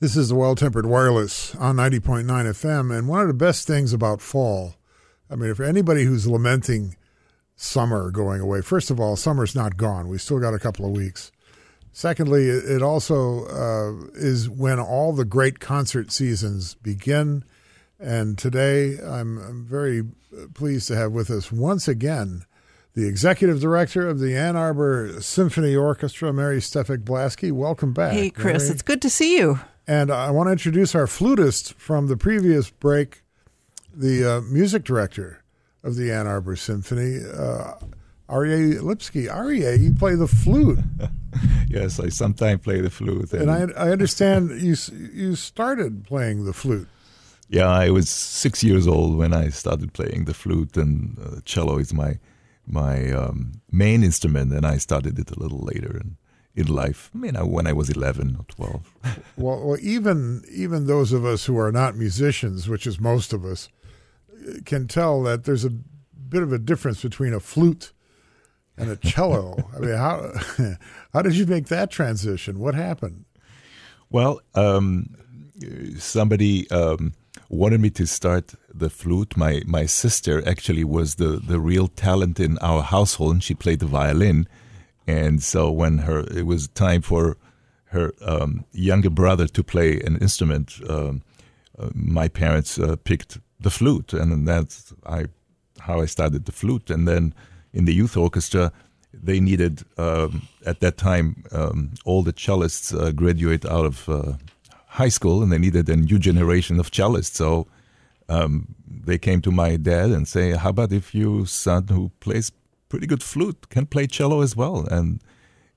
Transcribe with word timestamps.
This 0.00 0.16
is 0.16 0.28
the 0.28 0.36
Well 0.36 0.54
Tempered 0.54 0.86
Wireless 0.86 1.56
on 1.56 1.74
90.9 1.74 2.24
FM. 2.24 2.96
And 2.96 3.08
one 3.08 3.20
of 3.20 3.26
the 3.26 3.34
best 3.34 3.66
things 3.66 3.92
about 3.92 4.20
fall, 4.20 4.76
I 5.28 5.34
mean, 5.34 5.52
for 5.54 5.64
anybody 5.64 6.04
who's 6.04 6.24
lamenting 6.24 6.94
summer 7.56 8.12
going 8.12 8.40
away, 8.40 8.60
first 8.60 8.92
of 8.92 9.00
all, 9.00 9.16
summer's 9.16 9.56
not 9.56 9.76
gone. 9.76 10.06
We 10.06 10.18
still 10.18 10.38
got 10.38 10.54
a 10.54 10.60
couple 10.60 10.86
of 10.86 10.92
weeks. 10.92 11.32
Secondly, 11.90 12.48
it 12.48 12.80
also 12.80 13.46
uh, 13.46 14.06
is 14.14 14.48
when 14.48 14.78
all 14.78 15.12
the 15.12 15.24
great 15.24 15.58
concert 15.58 16.12
seasons 16.12 16.76
begin. 16.76 17.42
And 17.98 18.38
today, 18.38 18.98
I'm, 19.04 19.38
I'm 19.38 19.66
very 19.66 20.04
pleased 20.54 20.86
to 20.88 20.96
have 20.96 21.10
with 21.10 21.28
us 21.28 21.50
once 21.50 21.88
again 21.88 22.44
the 22.94 23.08
executive 23.08 23.60
director 23.60 24.06
of 24.06 24.20
the 24.20 24.36
Ann 24.36 24.54
Arbor 24.54 25.20
Symphony 25.20 25.74
Orchestra, 25.74 26.32
Mary 26.32 26.58
Steffek 26.58 26.98
Blaske. 26.98 27.50
Welcome 27.50 27.92
back. 27.92 28.12
Hey, 28.12 28.30
Chris, 28.30 28.62
Mary. 28.62 28.74
it's 28.74 28.82
good 28.82 29.02
to 29.02 29.10
see 29.10 29.36
you. 29.36 29.58
And 29.88 30.10
I 30.10 30.30
want 30.30 30.48
to 30.48 30.52
introduce 30.52 30.94
our 30.94 31.06
flutist 31.06 31.72
from 31.78 32.08
the 32.08 32.16
previous 32.16 32.68
break, 32.68 33.22
the 33.90 34.22
uh, 34.36 34.40
music 34.42 34.84
director 34.84 35.42
of 35.82 35.96
the 35.96 36.12
Ann 36.12 36.26
Arbor 36.26 36.56
Symphony, 36.56 37.20
uh, 37.24 37.72
Arie 38.28 38.78
Lipsky. 38.78 39.30
Arie, 39.30 39.64
you 39.76 39.94
play 39.94 40.14
the 40.14 40.28
flute. 40.28 40.78
yes, 41.68 41.98
I 41.98 42.10
sometimes 42.10 42.60
play 42.60 42.82
the 42.82 42.90
flute. 42.90 43.32
And, 43.32 43.48
and 43.48 43.72
I, 43.72 43.86
I 43.86 43.90
understand 43.90 44.50
you 44.60 44.76
you 44.92 45.34
started 45.34 46.04
playing 46.04 46.44
the 46.44 46.52
flute. 46.52 46.88
Yeah, 47.48 47.68
I 47.68 47.88
was 47.88 48.10
six 48.10 48.62
years 48.62 48.86
old 48.86 49.16
when 49.16 49.32
I 49.32 49.48
started 49.48 49.94
playing 49.94 50.26
the 50.26 50.34
flute, 50.34 50.76
and 50.76 51.18
uh, 51.18 51.40
cello 51.46 51.78
is 51.78 51.94
my 51.94 52.18
my 52.66 53.10
um, 53.10 53.62
main 53.72 54.04
instrument, 54.04 54.52
and 54.52 54.66
I 54.66 54.76
started 54.76 55.18
it 55.18 55.30
a 55.30 55.40
little 55.40 55.60
later. 55.60 55.96
And 55.96 56.16
in 56.58 56.66
life. 56.66 57.10
I 57.14 57.18
mean, 57.18 57.34
when 57.34 57.68
I 57.68 57.72
was 57.72 57.88
11 57.88 58.36
or 58.38 58.44
12. 58.44 58.94
well, 59.36 59.64
well, 59.64 59.78
even 59.80 60.42
even 60.50 60.86
those 60.86 61.12
of 61.12 61.24
us 61.24 61.46
who 61.46 61.56
are 61.58 61.72
not 61.72 61.96
musicians, 61.96 62.68
which 62.68 62.86
is 62.86 63.00
most 63.00 63.32
of 63.32 63.44
us, 63.44 63.68
can 64.64 64.88
tell 64.88 65.22
that 65.22 65.44
there's 65.44 65.64
a 65.64 65.70
bit 65.70 66.42
of 66.42 66.52
a 66.52 66.58
difference 66.58 67.00
between 67.00 67.32
a 67.32 67.40
flute 67.40 67.92
and 68.76 68.90
a 68.90 68.96
cello. 68.96 69.56
I 69.76 69.78
mean, 69.78 69.96
how 69.96 70.32
how 71.12 71.22
did 71.22 71.36
you 71.36 71.46
make 71.46 71.68
that 71.68 71.90
transition? 71.90 72.58
What 72.58 72.74
happened? 72.74 73.24
Well, 74.10 74.40
um, 74.54 75.14
somebody 75.98 76.68
um, 76.70 77.12
wanted 77.48 77.80
me 77.80 77.90
to 77.90 78.06
start 78.06 78.54
the 78.74 78.90
flute. 78.90 79.36
My 79.36 79.62
my 79.64 79.86
sister 79.86 80.46
actually 80.48 80.84
was 80.84 81.14
the 81.14 81.40
the 81.52 81.60
real 81.60 81.86
talent 81.86 82.40
in 82.40 82.58
our 82.58 82.82
household, 82.82 83.34
and 83.34 83.44
she 83.44 83.54
played 83.54 83.78
the 83.78 83.86
violin 83.86 84.48
and 85.08 85.42
so 85.42 85.70
when 85.70 85.98
her 85.98 86.20
it 86.36 86.44
was 86.44 86.68
time 86.68 87.00
for 87.00 87.38
her 87.86 88.12
um, 88.20 88.66
younger 88.72 89.08
brother 89.08 89.48
to 89.48 89.62
play 89.64 89.98
an 90.00 90.18
instrument, 90.18 90.78
um, 90.86 91.22
uh, 91.78 91.88
my 91.94 92.28
parents 92.28 92.78
uh, 92.78 92.96
picked 93.04 93.38
the 93.58 93.70
flute, 93.70 94.12
and 94.12 94.46
that's 94.46 94.92
I 95.06 95.26
how 95.80 96.00
I 96.00 96.06
started 96.06 96.44
the 96.44 96.52
flute. 96.52 96.90
And 96.90 97.08
then 97.08 97.34
in 97.72 97.86
the 97.86 97.94
youth 97.94 98.18
orchestra, 98.18 98.70
they 99.14 99.40
needed 99.40 99.82
um, 99.96 100.46
at 100.66 100.80
that 100.80 100.98
time 100.98 101.42
um, 101.52 101.92
all 102.04 102.22
the 102.22 102.34
cellists 102.34 102.92
uh, 102.92 103.10
graduate 103.12 103.64
out 103.64 103.86
of 103.86 104.08
uh, 104.10 104.32
high 104.88 105.08
school, 105.08 105.42
and 105.42 105.50
they 105.50 105.58
needed 105.58 105.88
a 105.88 105.96
new 105.96 106.18
generation 106.18 106.78
of 106.78 106.90
cellists. 106.90 107.34
So. 107.34 107.66
Um, 108.30 108.74
they 108.86 109.16
came 109.16 109.40
to 109.40 109.50
my 109.50 109.76
dad 109.76 110.10
and 110.10 110.28
say, 110.28 110.52
"How 110.52 110.68
about 110.68 110.92
if 110.92 111.14
you 111.14 111.46
son 111.46 111.86
who 111.88 112.10
plays 112.20 112.52
pretty 112.88 113.06
good 113.06 113.22
flute, 113.22 113.68
can 113.68 113.86
play 113.86 114.06
cello 114.06 114.40
as 114.40 114.56
well. 114.56 114.86
And 114.90 115.20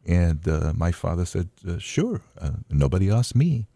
and 0.05 0.47
uh, 0.47 0.73
my 0.75 0.91
father 0.91 1.25
said, 1.25 1.49
uh, 1.67 1.77
sure. 1.77 2.21
Uh, 2.39 2.51
nobody 2.69 3.11
asked 3.11 3.35
me. 3.35 3.67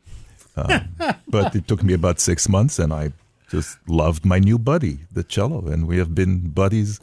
Um, 0.56 0.96
but 1.28 1.56
it 1.56 1.68
took 1.68 1.84
me 1.84 1.94
about 1.94 2.20
six 2.20 2.50
months, 2.50 2.80
and 2.80 2.92
I 2.94 3.12
just 3.50 3.78
loved 3.88 4.26
my 4.26 4.40
new 4.40 4.58
buddy, 4.58 5.00
the 5.12 5.24
cello, 5.24 5.68
and 5.68 5.88
we 5.88 5.98
have 5.98 6.16
been 6.16 6.50
buddies 6.50 7.00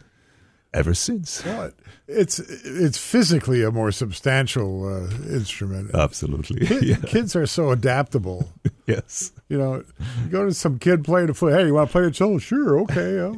ever 0.74 0.94
since. 0.94 1.44
Well, 1.44 1.70
it's 2.08 2.38
it's 2.38 2.98
physically 2.98 3.62
a 3.62 3.70
more 3.70 3.92
substantial 3.92 4.86
uh, 4.86 5.10
instrument. 5.32 5.94
Absolutely, 5.94 6.66
Kid, 6.66 6.82
yeah. 6.82 6.96
kids 7.06 7.36
are 7.36 7.46
so 7.46 7.70
adaptable. 7.70 8.48
yes, 8.86 9.32
you 9.48 9.58
know, 9.58 9.84
you 10.24 10.30
go 10.30 10.46
to 10.46 10.54
some 10.54 10.78
kid 10.78 11.04
playing 11.04 11.30
a 11.30 11.34
flute. 11.34 11.54
Hey, 11.54 11.66
you 11.66 11.74
want 11.74 11.90
to 11.90 11.92
play 11.92 12.02
the 12.02 12.10
cello? 12.10 12.38
Sure, 12.38 12.80
okay, 12.80 13.20
I'll 13.20 13.34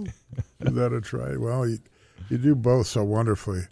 give 0.62 0.74
that 0.74 0.92
a 0.92 1.00
try. 1.00 1.36
Well, 1.36 1.68
you, 1.68 1.78
you 2.28 2.38
do 2.38 2.54
both 2.54 2.86
so 2.86 3.04
wonderfully. 3.04 3.62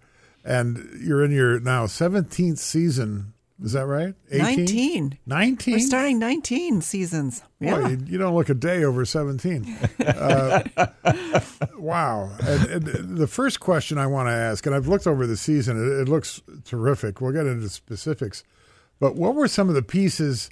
And 0.45 1.01
you're 1.01 1.25
in 1.25 1.31
your 1.31 1.61
now 1.61 1.87
17th 1.87 2.59
season. 2.59 3.33
Is 3.63 3.73
that 3.73 3.87
right? 3.87 4.15
18? 4.33 4.57
19. 4.57 5.19
19? 5.27 5.75
We're 5.75 5.79
starting 5.79 6.19
19 6.19 6.81
seasons. 6.81 7.43
Yeah. 7.61 7.79
Boy, 7.79 7.89
you, 7.89 7.99
you, 8.07 8.19
don't 8.19 8.35
look 8.35 8.49
a 8.49 8.55
day 8.55 8.83
over 8.83 9.05
17. 9.05 9.79
uh, 10.07 10.63
wow. 11.77 12.33
And, 12.43 12.89
and, 12.89 13.17
the 13.17 13.29
first 13.29 13.61
question 13.61 13.99
I 13.99 14.09
want 14.09 14.27
to 14.29 14.33
ask, 14.33 14.67
and 14.67 14.75
I've 14.75 14.89
looked 14.89 15.07
over 15.07 15.29
the 15.29 15.37
season, 15.37 15.77
it, 15.77 16.03
it 16.03 16.09
looks 16.09 16.43
terrific. 16.65 17.21
We'll 17.21 17.33
get 17.33 17.47
into 17.47 17.69
specifics. 17.69 18.43
But 18.99 19.15
what 19.15 19.37
were 19.37 19.49
some 19.49 19.69
of 19.69 19.77
the 19.77 19.83
pieces 19.83 20.51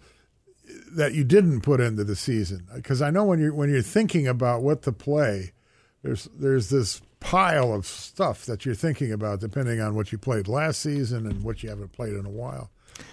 that 0.93 1.15
you 1.15 1.25
didn't 1.25 1.62
put 1.62 1.81
into 1.81 2.05
the 2.05 2.17
season? 2.17 2.67
Because 2.75 3.03
I 3.03 3.11
know 3.11 3.25
when 3.25 3.41
you're 3.41 3.55
when 3.55 3.71
you're 3.71 3.83
thinking 3.83 4.28
about 4.28 4.62
what 4.62 4.83
to 4.83 4.93
play, 4.93 5.53
there's 6.03 6.28
there's 6.37 6.71
this 6.71 7.01
pile 7.30 7.72
of 7.72 7.86
stuff 7.86 8.44
that 8.46 8.66
you're 8.66 8.74
thinking 8.74 9.12
about, 9.12 9.38
depending 9.38 9.80
on 9.80 9.94
what 9.94 10.10
you 10.10 10.18
played 10.18 10.48
last 10.48 10.80
season 10.80 11.26
and 11.26 11.44
what 11.44 11.62
you 11.62 11.68
haven't 11.68 11.92
played 11.92 12.14
in 12.14 12.26
a 12.26 12.30
while. 12.30 12.70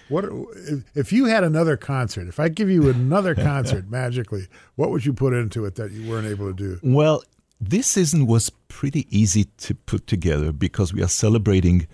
What 0.09 0.25
if, 0.25 0.83
if 0.95 1.13
you 1.13 1.25
had 1.25 1.43
another 1.43 1.77
concert? 1.77 2.27
If 2.27 2.39
I 2.39 2.49
give 2.49 2.69
you 2.69 2.89
another 2.89 3.35
concert 3.51 3.89
magically, 3.89 4.47
what 4.75 4.89
would 4.89 5.05
you 5.05 5.13
put 5.13 5.33
into 5.33 5.65
it 5.65 5.75
that 5.75 5.91
you 5.91 6.09
weren't 6.09 6.27
able 6.27 6.47
to 6.47 6.53
do? 6.53 6.79
Well, 6.81 7.23
this 7.61 7.87
season 7.87 8.25
was 8.25 8.49
pretty 8.67 9.05
easy 9.15 9.45
to 9.57 9.75
put 9.75 10.07
together 10.07 10.51
because 10.51 10.93
we 10.93 11.03
are 11.03 11.07
celebrating 11.07 11.87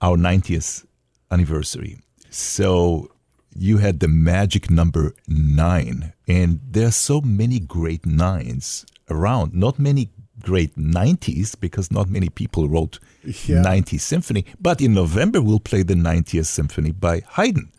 our 0.00 0.16
90th 0.16 0.84
anniversary. 1.30 1.98
So 2.30 3.10
you 3.56 3.78
had 3.78 3.98
the 3.98 4.08
magic 4.08 4.70
number 4.70 5.14
nine, 5.26 6.12
and 6.28 6.60
there 6.68 6.86
are 6.88 6.92
so 6.92 7.20
many 7.20 7.58
great 7.58 8.06
nines 8.06 8.86
around. 9.10 9.54
Not 9.54 9.78
many 9.78 10.10
great 10.40 10.76
90s 10.76 11.58
because 11.58 11.90
not 11.90 12.08
many 12.08 12.28
people 12.28 12.68
wrote 12.68 12.98
yeah. 13.22 13.62
90s 13.62 14.00
symphony. 14.00 14.44
But 14.60 14.80
in 14.80 14.94
November, 14.94 15.40
we'll 15.40 15.60
play 15.60 15.82
the 15.82 15.94
90th 15.94 16.46
symphony 16.46 16.92
by 16.92 17.20
Haydn, 17.20 17.70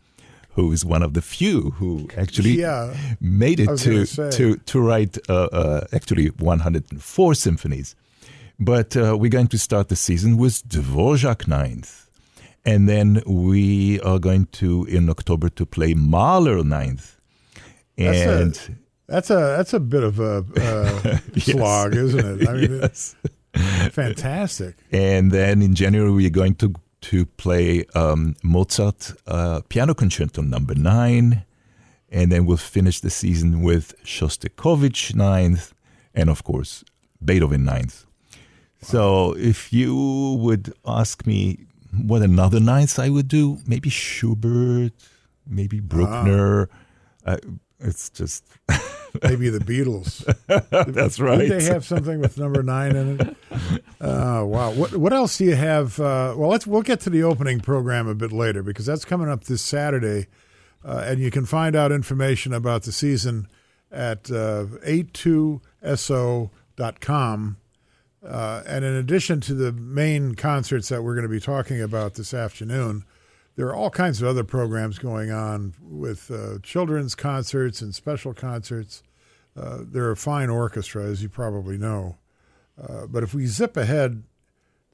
who 0.51 0.71
is 0.71 0.85
one 0.85 1.03
of 1.03 1.13
the 1.13 1.21
few 1.21 1.71
who 1.71 2.09
actually 2.17 2.59
yeah, 2.59 2.95
made 3.19 3.59
it 3.59 3.77
to, 3.79 4.05
to, 4.31 4.57
to 4.57 4.79
write 4.79 5.17
uh, 5.29 5.45
uh, 5.51 5.87
actually 5.93 6.27
104 6.27 7.35
symphonies. 7.35 7.95
But 8.59 8.95
uh, 8.95 9.17
we're 9.19 9.31
going 9.31 9.47
to 9.47 9.57
start 9.57 9.89
the 9.89 9.95
season 9.95 10.37
with 10.37 10.67
Dvorak 10.67 11.47
Ninth. 11.47 12.09
And 12.67 12.89
then 12.89 13.21
we 13.27 13.99
are 14.01 14.17
going 14.17 14.47
to, 14.53 14.85
in 14.85 15.09
October, 15.09 15.49
to 15.49 15.65
play 15.65 15.93
Mahler 15.93 16.63
Ninth. 16.63 17.19
And 17.97 18.77
that's 19.07 19.29
a 19.29 19.35
that's 19.57 19.73
a 19.73 19.79
bit 19.79 20.03
of 20.03 20.19
a 20.19 20.45
uh, 20.57 21.17
slog, 21.37 21.95
isn't 21.95 22.41
it? 22.41 22.47
I 22.47 22.53
mean, 22.53 22.79
yes. 22.81 23.15
fantastic. 23.91 24.75
And 24.91 25.31
then 25.31 25.61
in 25.61 25.75
January 25.75 26.11
we're 26.11 26.29
going 26.29 26.55
to 26.55 26.73
to 27.01 27.25
play 27.25 27.85
um, 27.93 28.35
Mozart 28.43 29.13
uh, 29.27 29.61
Piano 29.69 29.93
Concerto 29.93 30.41
Number 30.41 30.73
Nine, 30.73 31.45
and 32.09 32.31
then 32.31 32.45
we'll 32.45 32.57
finish 32.57 32.99
the 32.99 33.11
season 33.11 33.61
with 33.61 33.93
Shostakovich 34.03 35.13
Ninth, 35.13 35.73
and 36.13 36.29
of 36.29 36.43
course 36.43 36.83
Beethoven 37.23 37.63
Ninth. 37.63 38.05
Wow. 38.05 38.39
So 38.81 39.37
if 39.37 39.71
you 39.71 40.37
would 40.39 40.73
ask 40.85 41.25
me 41.27 41.59
what 42.03 42.21
another 42.21 42.59
ninth 42.59 42.99
I 42.99 43.09
would 43.09 43.27
do, 43.27 43.59
maybe 43.65 43.89
Schubert, 43.89 44.93
maybe 45.47 45.79
Bruckner. 45.79 46.69
Uh, 47.25 47.37
it's 47.85 48.09
just 48.09 48.45
maybe 49.23 49.49
the 49.49 49.59
Beatles. 49.59 50.23
That's 50.93 51.19
right. 51.19 51.39
Did 51.39 51.61
they 51.61 51.65
have 51.65 51.85
something 51.85 52.19
with 52.19 52.37
number 52.37 52.63
nine 52.63 52.95
in 52.95 53.19
it? 53.19 53.35
Uh, 54.01 54.43
wow. 54.45 54.71
What 54.71 54.95
what 54.95 55.13
else 55.13 55.37
do 55.37 55.45
you 55.45 55.55
have? 55.55 55.99
Uh, 55.99 56.33
well, 56.37 56.49
let's 56.49 56.67
we'll 56.67 56.81
get 56.81 56.99
to 57.01 57.09
the 57.09 57.23
opening 57.23 57.59
program 57.59 58.07
a 58.07 58.15
bit 58.15 58.31
later 58.31 58.63
because 58.63 58.85
that's 58.85 59.05
coming 59.05 59.29
up 59.29 59.45
this 59.45 59.61
Saturday, 59.61 60.27
uh, 60.83 61.03
and 61.05 61.19
you 61.19 61.31
can 61.31 61.45
find 61.45 61.75
out 61.75 61.91
information 61.91 62.53
about 62.53 62.83
the 62.83 62.91
season 62.91 63.47
at 63.91 64.29
uh, 64.31 64.65
a2so.com. 64.85 67.57
Uh, 68.25 68.63
and 68.65 68.83
in 68.83 68.95
addition 68.95 69.39
to 69.39 69.53
the 69.53 69.71
main 69.71 70.33
concerts 70.33 70.89
that 70.89 71.03
we're 71.03 71.13
going 71.13 71.27
to 71.27 71.29
be 71.29 71.39
talking 71.39 71.79
about 71.79 72.15
this 72.15 72.33
afternoon, 72.33 73.05
there 73.55 73.67
are 73.67 73.75
all 73.75 73.89
kinds 73.89 74.21
of 74.21 74.27
other 74.27 74.43
programs 74.43 74.99
going 74.99 75.31
on 75.31 75.73
with 75.81 76.29
uh, 76.29 76.59
children's 76.61 77.15
concerts 77.15 77.81
and 77.81 77.95
special 77.95 78.33
concerts. 78.33 79.01
Uh, 79.57 79.79
they're 79.81 80.11
a 80.11 80.17
fine 80.17 80.49
orchestra, 80.49 81.03
as 81.05 81.23
you 81.23 81.29
probably 81.29 81.77
know. 81.77 82.17
Uh, 82.81 83.05
but 83.07 83.23
if 83.23 83.33
we 83.33 83.45
zip 83.45 83.77
ahead 83.77 84.23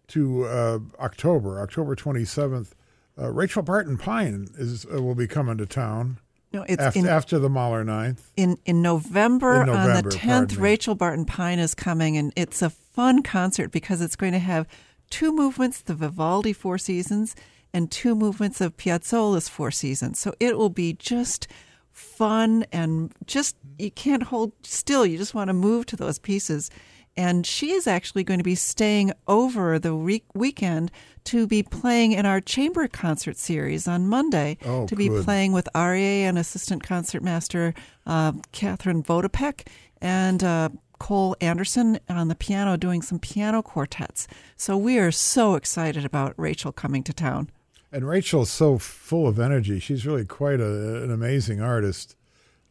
to 0.08 0.46
uh, 0.46 0.80
October, 1.00 1.60
October 1.60 1.96
27th, 1.96 2.72
uh, 3.20 3.32
Rachel 3.32 3.64
Barton 3.64 3.98
Pine 3.98 4.48
is 4.58 4.86
uh, 4.86 5.02
will 5.02 5.16
be 5.16 5.28
coming 5.28 5.58
to 5.58 5.66
town 5.66 6.20
No, 6.54 6.64
it's 6.64 6.82
after, 6.82 7.00
in, 7.00 7.08
after 7.08 7.40
the 7.40 7.50
Mahler 7.50 7.84
Ninth. 7.84 8.32
in 8.38 8.58
in 8.66 8.82
November, 8.82 9.64
In 9.64 9.70
on 9.70 10.04
the 10.04 10.10
10th. 10.10 10.60
Rachel 10.60 10.96
Barton 10.96 11.26
Pine 11.26 11.60
is 11.60 11.74
coming, 11.74 12.16
and 12.16 12.32
it's 12.36 12.62
a 12.62 12.70
fun 12.70 13.24
concert 13.24 13.72
because 13.72 14.02
it's 14.02 14.16
going 14.16 14.34
to 14.34 14.40
have 14.40 14.68
two 15.10 15.34
movements: 15.34 15.82
the 15.82 15.94
Vivaldi 15.94 16.54
Four 16.54 16.78
Seasons 16.78 17.36
and 17.74 17.90
two 17.92 18.16
movements 18.16 18.62
of 18.62 18.78
Piazzolla's 18.78 19.48
Four 19.48 19.72
Seasons. 19.72 20.20
So 20.20 20.34
it 20.40 20.58
will 20.58 20.70
be 20.70 20.94
just 20.94 21.48
fun 21.92 22.66
and 22.72 23.14
just 23.26 23.56
you 23.78 23.92
can't 23.92 24.24
hold 24.24 24.52
still. 24.64 25.06
You 25.06 25.18
just 25.18 25.34
want 25.34 25.48
to 25.50 25.54
move 25.54 25.86
to 25.88 25.96
those 25.96 26.20
pieces. 26.20 26.70
And 27.18 27.46
she 27.46 27.72
is 27.72 27.88
actually 27.88 28.24
going 28.24 28.40
to 28.40 28.44
be 28.44 28.56
staying 28.56 29.12
over 29.28 29.78
the 29.78 29.94
week- 29.94 30.34
weekend 30.34 30.92
to 31.26 31.46
be 31.46 31.62
playing 31.62 32.14
in 32.14 32.26
our 32.26 32.40
chamber 32.40 32.88
concert 32.88 33.36
series 33.38 33.86
on 33.88 34.08
Monday. 34.08 34.58
Oh, 34.66 34.88
to 34.88 34.96
be 34.96 35.10
good. 35.10 35.26
playing 35.26 35.52
with 35.52 35.68
Arie 35.76 36.24
and 36.24 36.38
assistant 36.38 36.84
concertmaster 36.84 37.74
uh, 38.06 38.32
Catherine 38.54 39.04
Vodopek 39.04 39.68
and 40.02 40.42
uh, 40.42 40.70
Cole 41.00 41.36
Anderson 41.42 42.00
on 42.08 42.30
the 42.30 42.36
piano 42.36 42.78
doing 42.78 43.02
some 43.02 43.20
piano 43.20 43.62
quartets. 43.62 44.28
So 44.56 44.78
we 44.78 44.98
are 44.98 45.12
so 45.12 45.56
excited 45.56 46.06
about 46.06 46.34
Rachel 46.38 46.72
coming 46.72 47.04
to 47.04 47.14
town. 47.14 47.50
And 47.92 48.08
Rachel's 48.08 48.50
so 48.50 48.78
full 48.78 49.28
of 49.28 49.40
energy. 49.40 49.80
She's 49.80 50.06
really 50.06 50.26
quite 50.26 50.62
a, 50.62 51.04
an 51.04 51.12
amazing 51.12 51.62
artist. 51.62 52.16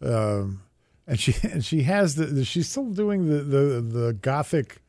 Um, 0.02 0.62
and 1.06 1.20
she 1.20 1.34
and 1.42 1.64
she 1.64 1.82
has 1.82 2.14
the 2.14 2.44
she's 2.44 2.68
still 2.68 2.86
doing 2.86 3.28
the 3.28 3.42
the, 3.42 3.80
the 3.80 4.12
gothic 4.14 4.80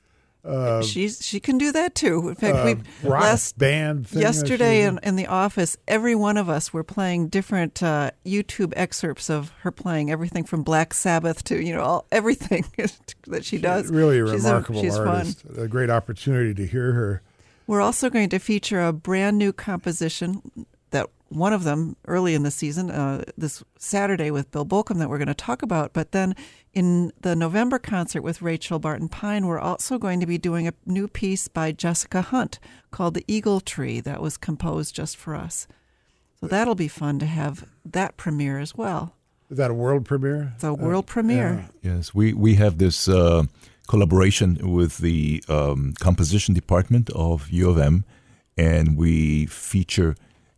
She's 0.83 1.23
she 1.23 1.39
can 1.39 1.57
do 1.59 1.71
that 1.71 1.93
too. 1.93 2.29
In 2.29 2.35
fact, 2.35 2.55
uh, 2.55 2.75
we 3.03 3.09
last 3.09 3.59
band 3.59 4.07
thing 4.07 4.21
yesterday 4.21 4.83
in, 4.83 4.99
in 5.03 5.15
the 5.15 5.27
office, 5.27 5.77
every 5.87 6.15
one 6.15 6.35
of 6.35 6.49
us 6.49 6.73
were 6.73 6.83
playing 6.83 7.27
different 7.27 7.83
uh, 7.83 8.11
YouTube 8.25 8.73
excerpts 8.75 9.29
of 9.29 9.51
her 9.61 9.71
playing 9.71 10.09
everything 10.09 10.43
from 10.43 10.63
Black 10.63 10.95
Sabbath 10.95 11.43
to 11.45 11.63
you 11.63 11.75
know 11.75 11.81
all, 11.81 12.05
everything 12.11 12.65
that 13.27 13.45
she 13.45 13.59
does. 13.59 13.91
really 13.91 14.19
a 14.19 14.27
She's 14.31 14.43
remarkable 14.43 14.81
she's 14.81 14.97
fun. 14.97 15.07
artist. 15.07 15.43
A 15.57 15.67
great 15.67 15.91
opportunity 15.91 16.55
to 16.55 16.65
hear 16.65 16.93
her. 16.93 17.21
We're 17.71 17.79
also 17.79 18.09
going 18.09 18.27
to 18.31 18.37
feature 18.37 18.81
a 18.81 18.91
brand 18.91 19.37
new 19.37 19.53
composition 19.53 20.41
that 20.89 21.07
one 21.29 21.53
of 21.53 21.63
them 21.63 21.95
early 22.05 22.35
in 22.35 22.43
the 22.43 22.51
season, 22.51 22.91
uh, 22.91 23.23
this 23.37 23.63
Saturday 23.79 24.29
with 24.29 24.51
Bill 24.51 24.65
Bolcom, 24.65 24.99
that 24.99 25.09
we're 25.09 25.17
going 25.17 25.29
to 25.29 25.33
talk 25.33 25.61
about. 25.61 25.93
But 25.93 26.11
then 26.11 26.35
in 26.73 27.13
the 27.21 27.33
November 27.33 27.79
concert 27.79 28.23
with 28.23 28.41
Rachel 28.41 28.77
Barton 28.77 29.07
Pine, 29.07 29.47
we're 29.47 29.57
also 29.57 29.97
going 29.97 30.19
to 30.19 30.25
be 30.25 30.37
doing 30.37 30.67
a 30.67 30.73
new 30.85 31.07
piece 31.07 31.47
by 31.47 31.71
Jessica 31.71 32.21
Hunt 32.21 32.59
called 32.91 33.13
The 33.13 33.23
Eagle 33.25 33.61
Tree 33.61 34.01
that 34.01 34.21
was 34.21 34.35
composed 34.35 34.93
just 34.93 35.15
for 35.15 35.33
us. 35.33 35.65
So 36.41 36.47
that'll 36.47 36.75
be 36.75 36.89
fun 36.89 37.19
to 37.19 37.25
have 37.25 37.69
that 37.85 38.17
premiere 38.17 38.59
as 38.59 38.75
well. 38.75 39.15
Is 39.49 39.55
that 39.55 39.71
a 39.71 39.73
world 39.73 40.03
premiere? 40.03 40.51
It's 40.55 40.65
a 40.65 40.73
world 40.73 41.07
premiere. 41.07 41.69
Yes, 41.81 42.13
we, 42.13 42.33
we 42.33 42.55
have 42.55 42.79
this 42.79 43.07
uh, 43.07 43.45
collaboration 43.87 44.71
with 44.71 44.99
the 44.99 45.43
um, 45.47 45.93
composition 45.99 46.53
department 46.53 47.09
of 47.11 47.49
U 47.49 47.69
of 47.69 47.77
M, 47.77 48.05
and 48.57 48.97
we 48.97 49.45
feature 49.47 50.15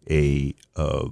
a 0.10 0.54
uh, 0.76 1.08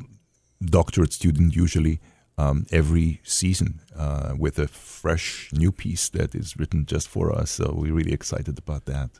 doctorate 0.64 1.14
student 1.14 1.56
usually 1.56 2.00
um, 2.38 2.66
every 2.72 3.22
season 3.24 3.82
uh, 3.96 4.34
with 4.38 4.58
a 4.60 4.68
fresh 4.68 5.50
new 5.54 5.72
piece 5.72 6.10
that 6.10 6.34
is 6.36 6.58
written 6.58 6.86
just 6.86 7.08
for 7.08 7.32
us. 7.32 7.52
So 7.52 7.74
we're 7.76 7.94
really 7.94 8.14
excited 8.14 8.58
about 8.58 8.86
that. 8.86 9.12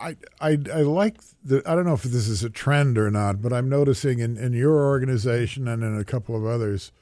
I, 0.00 0.16
I 0.40 0.58
I 0.74 0.82
like 0.82 1.18
the 1.42 1.62
I 1.64 1.74
don't 1.74 1.86
know 1.86 1.94
if 1.94 2.02
this 2.02 2.28
is 2.28 2.42
a 2.42 2.50
trend 2.50 2.98
or 2.98 3.10
not, 3.10 3.40
but 3.40 3.52
I'm 3.52 3.68
noticing 3.68 4.18
in, 4.18 4.36
in 4.36 4.52
your 4.52 4.84
organization 4.86 5.68
and 5.68 5.82
in 5.82 5.98
a 5.98 6.04
couple 6.04 6.36
of 6.36 6.44
others 6.44 6.92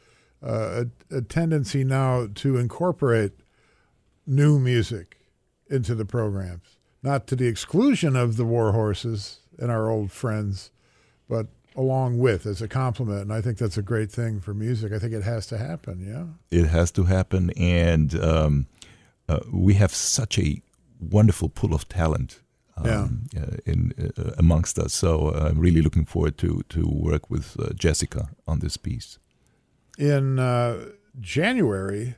uh, 0.42 0.84
a, 1.10 1.16
a 1.16 1.22
tendency 1.22 1.84
now 1.84 2.28
to 2.34 2.58
incorporate 2.58 3.32
new 4.26 4.58
music 4.58 5.15
into 5.70 5.94
the 5.94 6.04
programs, 6.04 6.78
not 7.02 7.26
to 7.28 7.36
the 7.36 7.46
exclusion 7.46 8.16
of 8.16 8.36
the 8.36 8.44
war 8.44 8.72
horses 8.72 9.40
and 9.58 9.70
our 9.70 9.90
old 9.90 10.12
friends, 10.12 10.70
but 11.28 11.46
along 11.74 12.18
with 12.18 12.46
as 12.46 12.62
a 12.62 12.68
compliment. 12.68 13.22
And 13.22 13.32
I 13.32 13.40
think 13.40 13.58
that's 13.58 13.76
a 13.76 13.82
great 13.82 14.10
thing 14.10 14.40
for 14.40 14.54
music. 14.54 14.92
I 14.92 14.98
think 14.98 15.12
it 15.12 15.22
has 15.22 15.46
to 15.48 15.58
happen. 15.58 16.00
Yeah. 16.00 16.58
It 16.58 16.66
has 16.68 16.90
to 16.92 17.04
happen, 17.04 17.50
and 17.56 18.14
um, 18.22 18.66
uh, 19.28 19.40
we 19.52 19.74
have 19.74 19.92
such 19.94 20.38
a 20.38 20.62
wonderful 21.00 21.48
pool 21.48 21.74
of 21.74 21.88
talent 21.88 22.40
um, 22.78 23.24
uh, 23.36 23.56
in 23.64 23.92
uh, 24.16 24.32
amongst 24.38 24.78
us. 24.78 24.92
So 24.92 25.28
uh, 25.28 25.48
I'm 25.50 25.58
really 25.58 25.82
looking 25.82 26.04
forward 26.06 26.38
to 26.38 26.62
to 26.68 26.86
work 26.86 27.30
with 27.30 27.56
uh, 27.58 27.72
Jessica 27.74 28.28
on 28.46 28.60
this 28.60 28.76
piece. 28.76 29.18
in 29.98 30.38
uh, 30.38 30.90
January, 31.20 32.16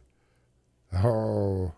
oh, 0.93 1.73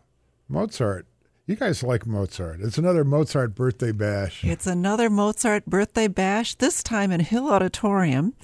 Mozart. 0.49 1.07
You 1.51 1.57
guys 1.57 1.83
like 1.83 2.07
Mozart. 2.07 2.61
It's 2.61 2.79
another 2.79 3.03
Mozart 3.03 3.57
birthday 3.57 3.91
bash. 3.91 4.45
It's 4.45 4.69
another 4.69 5.11
Mozart 5.11 5.67
birthday 5.67 6.07
bash, 6.07 6.55
this 6.55 6.81
time 6.81 7.11
in 7.11 7.19
Hill 7.19 7.49
Auditorium. 7.49 8.35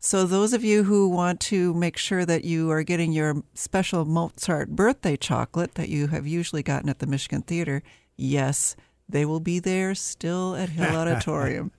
So, 0.00 0.24
those 0.24 0.52
of 0.52 0.64
you 0.64 0.82
who 0.82 1.08
want 1.08 1.38
to 1.42 1.72
make 1.74 1.96
sure 1.96 2.26
that 2.26 2.44
you 2.44 2.72
are 2.72 2.82
getting 2.82 3.12
your 3.12 3.44
special 3.54 4.04
Mozart 4.04 4.70
birthday 4.70 5.16
chocolate 5.16 5.76
that 5.76 5.90
you 5.90 6.08
have 6.08 6.26
usually 6.26 6.64
gotten 6.64 6.88
at 6.88 6.98
the 6.98 7.06
Michigan 7.06 7.42
Theater, 7.42 7.84
yes, 8.16 8.74
they 9.08 9.24
will 9.24 9.38
be 9.38 9.60
there 9.60 9.94
still 9.94 10.56
at 10.56 10.70
Hill 10.70 10.96
Auditorium. 10.96 11.70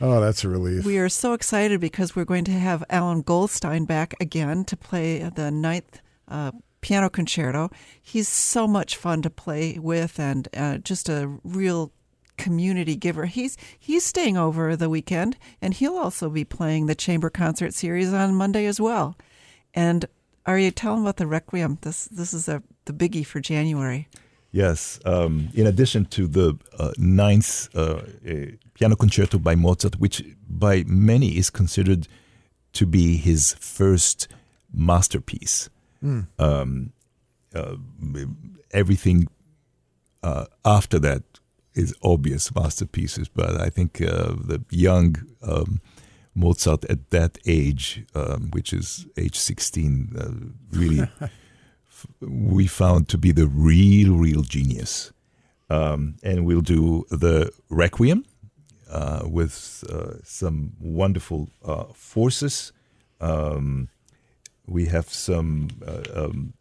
Oh, 0.00 0.20
that's 0.20 0.44
a 0.44 0.48
relief. 0.48 0.84
We 0.84 0.98
are 0.98 1.08
so 1.08 1.32
excited 1.32 1.80
because 1.80 2.14
we're 2.14 2.24
going 2.24 2.44
to 2.44 2.52
have 2.52 2.84
Alan 2.90 3.22
Goldstein 3.22 3.86
back 3.86 4.14
again 4.20 4.64
to 4.66 4.76
play 4.76 5.18
the 5.34 5.50
ninth 5.50 6.00
uh, 6.28 6.52
piano 6.80 7.08
concerto. 7.08 7.70
He's 8.00 8.28
so 8.28 8.66
much 8.66 8.96
fun 8.96 9.22
to 9.22 9.30
play 9.30 9.78
with 9.78 10.18
and 10.18 10.48
uh, 10.56 10.78
just 10.78 11.08
a 11.08 11.38
real 11.44 11.92
community 12.36 12.96
giver. 12.96 13.26
He's 13.26 13.56
he's 13.78 14.04
staying 14.04 14.36
over 14.36 14.76
the 14.76 14.88
weekend 14.88 15.36
and 15.60 15.74
he'll 15.74 15.96
also 15.96 16.30
be 16.30 16.44
playing 16.44 16.86
the 16.86 16.94
chamber 16.94 17.30
concert 17.30 17.74
series 17.74 18.12
on 18.12 18.34
Monday 18.34 18.66
as 18.66 18.80
well. 18.80 19.16
And 19.74 20.06
are 20.46 20.58
you 20.58 20.70
telling 20.70 21.02
about 21.02 21.16
the 21.16 21.26
Requiem? 21.26 21.78
This 21.82 22.06
this 22.06 22.32
is 22.32 22.48
a 22.48 22.62
the 22.86 22.92
biggie 22.92 23.26
for 23.26 23.40
January. 23.40 24.08
Yes. 24.50 24.98
Um, 25.04 25.50
in 25.52 25.66
addition 25.66 26.06
to 26.06 26.26
the 26.26 26.58
uh, 26.78 26.92
ninth 26.96 27.68
uh, 27.76 28.00
piano 28.72 28.96
concerto 28.96 29.38
by 29.38 29.54
Mozart, 29.54 30.00
which 30.00 30.24
by 30.48 30.84
many 30.86 31.36
is 31.36 31.50
considered 31.50 32.08
to 32.72 32.86
be 32.86 33.18
his 33.18 33.54
first 33.60 34.28
masterpiece, 34.72 35.68
um, 36.38 36.92
uh, 37.54 37.76
everything 38.72 39.28
uh, 40.22 40.46
after 40.64 40.98
that 40.98 41.22
is 41.74 41.94
obvious 42.02 42.54
masterpieces. 42.54 43.28
But 43.28 43.60
I 43.60 43.70
think 43.70 44.00
uh, 44.00 44.34
the 44.34 44.62
young 44.70 45.16
um, 45.42 45.80
Mozart 46.34 46.84
at 46.86 47.10
that 47.10 47.38
age, 47.46 48.04
um, 48.14 48.50
which 48.52 48.72
is 48.72 49.06
age 49.16 49.36
16, 49.36 50.16
uh, 50.18 50.76
really 50.76 51.08
we 52.20 52.66
found 52.66 53.08
to 53.08 53.18
be 53.18 53.32
the 53.32 53.46
real, 53.46 54.14
real 54.14 54.42
genius. 54.42 55.12
Um, 55.70 56.16
and 56.22 56.46
we'll 56.46 56.62
do 56.62 57.04
the 57.10 57.50
Requiem 57.68 58.24
uh, 58.90 59.22
with 59.24 59.84
uh, 59.90 60.14
some 60.24 60.72
wonderful 60.80 61.50
uh, 61.64 61.84
forces. 61.94 62.72
Um, 63.20 63.88
we 64.68 64.86
have 64.86 65.08
some 65.08 65.68
uh, 65.86 66.02
um, 66.14 66.52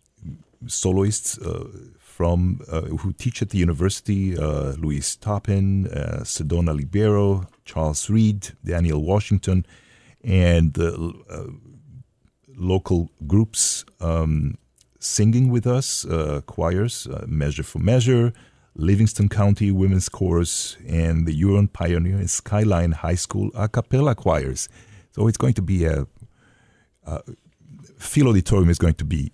soloists 0.66 1.38
uh, 1.40 1.68
from 2.00 2.62
uh, 2.72 2.82
who 2.82 3.14
teach 3.14 3.42
at 3.42 3.50
the 3.50 3.58
university: 3.58 4.36
Louise 4.36 5.16
Toppin, 5.16 5.86
Sedona 6.24 6.76
Libero, 6.76 7.48
Charles 7.66 8.10
Reed, 8.10 8.50
Daniel 8.64 9.04
Washington, 9.04 9.66
and 10.24 10.78
local 12.58 13.10
groups 13.28 13.86
um, 14.02 14.58
singing 15.00 15.50
with 15.50 15.68
us, 15.68 16.06
uh, 16.06 16.42
choirs, 16.46 17.08
uh, 17.08 17.26
Measure 17.28 17.64
for 17.64 17.80
Measure, 17.80 18.34
Livingston 18.76 19.30
County 19.30 19.72
Women's 19.72 20.10
Chorus, 20.10 20.78
and 20.88 21.26
the 21.26 21.34
Huron 21.34 21.68
Pioneer 21.68 22.18
and 22.18 22.30
Skyline 22.30 22.92
High 22.92 23.16
School 23.16 23.52
a 23.56 23.68
cappella 23.68 24.16
choirs. 24.16 24.70
So 25.12 25.28
it's 25.28 25.38
going 25.38 25.54
to 25.54 25.62
be 25.62 25.86
a, 25.86 26.08
a 27.06 27.22
Hill 28.00 28.28
Auditorium 28.30 28.70
is 28.70 28.78
going 28.78 28.96
to 28.96 29.06
be 29.06 29.32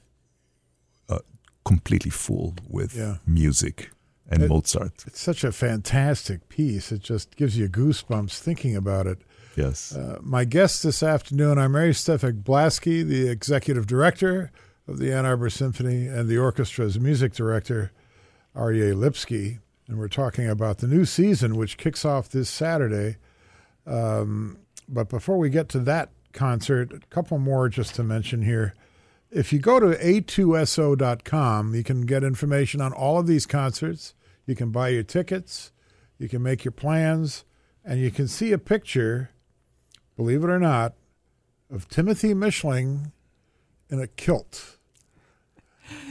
uh, 1.09 1.19
completely 1.65 2.11
full 2.11 2.55
with 2.69 2.95
Yeah. 2.95 3.17
music 3.27 3.91
and 4.29 4.43
It- 4.43 4.49
Mozart. 4.49 5.03
It's 5.07 5.21
such 5.21 5.43
a 5.43 5.51
fantastic 5.51 6.47
piece. 6.49 6.91
It 6.91 7.01
just 7.01 7.35
gives 7.35 7.57
you 7.57 7.67
goosebumps 7.69 8.37
thinking 8.39 8.75
about 8.75 9.07
it. 9.07 9.19
Yes. 9.55 9.93
Uh, 9.95 10.17
my 10.21 10.45
guest 10.45 10.81
this 10.83 11.03
afternoon, 11.03 11.57
I'm 11.59 11.73
Mary 11.73 11.91
Steffek 11.93 12.41
Blaske, 12.43 13.05
the 13.07 13.27
executive 13.29 13.85
director 13.85 14.51
of 14.87 14.97
the 14.97 15.13
Ann 15.13 15.25
Arbor 15.25 15.49
Symphony 15.49 16.07
and 16.07 16.27
the 16.27 16.35
orchestra's 16.37 16.99
music 16.99 17.33
director, 17.33 17.91
Arie 18.55 18.93
Lipsky. 18.93 19.59
And 19.87 19.97
we're 19.99 20.07
talking 20.07 20.47
about 20.49 20.79
the 20.79 20.87
new 20.87 21.05
season, 21.05 21.55
which 21.55 21.77
kicks 21.77 22.03
off 22.05 22.29
this 22.29 22.49
Saturday. 22.49 23.17
Um, 23.85 24.57
but 24.87 25.09
before 25.09 25.37
we 25.37 25.49
get 25.49 25.69
to 25.69 25.79
that 25.79 26.09
concert, 26.33 26.91
a 26.91 26.99
couple 27.09 27.37
more 27.37 27.69
just 27.69 27.95
to 27.95 28.03
mention 28.03 28.41
here. 28.41 28.73
if 29.31 29.51
you 29.51 29.59
go 29.59 29.79
to 29.79 29.97
a2so.com, 29.97 31.73
you 31.73 31.83
can 31.83 32.01
get 32.01 32.23
information 32.23 32.81
on 32.81 32.93
all 32.93 33.19
of 33.19 33.27
these 33.27 33.45
concerts. 33.45 34.13
You 34.45 34.55
can 34.55 34.71
buy 34.71 34.89
your 34.89 35.03
tickets, 35.03 35.71
you 36.19 36.29
can 36.29 36.43
make 36.43 36.65
your 36.65 36.71
plans, 36.71 37.45
and 37.83 37.99
you 37.99 38.11
can 38.11 38.27
see 38.27 38.51
a 38.51 38.57
picture, 38.57 39.31
believe 40.15 40.43
it 40.43 40.49
or 40.49 40.59
not, 40.59 40.93
of 41.71 41.87
Timothy 41.87 42.33
Michling 42.33 43.11
in 43.89 43.99
a 43.99 44.07
kilt, 44.07 44.77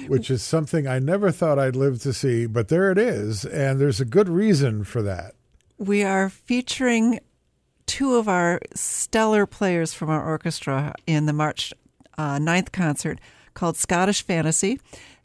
which 0.07 0.31
is 0.31 0.43
something 0.43 0.87
I 0.87 0.99
never 0.99 1.31
thought 1.31 1.59
I'd 1.59 1.77
live 1.77 2.01
to 2.03 2.13
see, 2.13 2.47
but 2.47 2.69
there 2.69 2.91
it 2.91 2.99
is, 2.99 3.45
and 3.45 3.81
there's 3.81 4.01
a 4.01 4.05
good 4.05 4.29
reason 4.29 4.85
for 4.85 5.03
that. 5.03 5.35
We 5.79 6.03
are 6.03 6.29
featuring 6.29 7.21
two 7.87 8.15
of 8.15 8.29
our 8.29 8.61
stellar 8.75 9.47
players 9.47 9.93
from 9.95 10.11
our 10.11 10.25
orchestra 10.25 10.95
in 11.07 11.27
the 11.27 11.33
March 11.33 11.73
uh, 12.19 12.37
9th 12.37 12.73
concert 12.73 13.19
called 13.55 13.77
Scottish 13.77 14.23
Fantasy. 14.25 14.81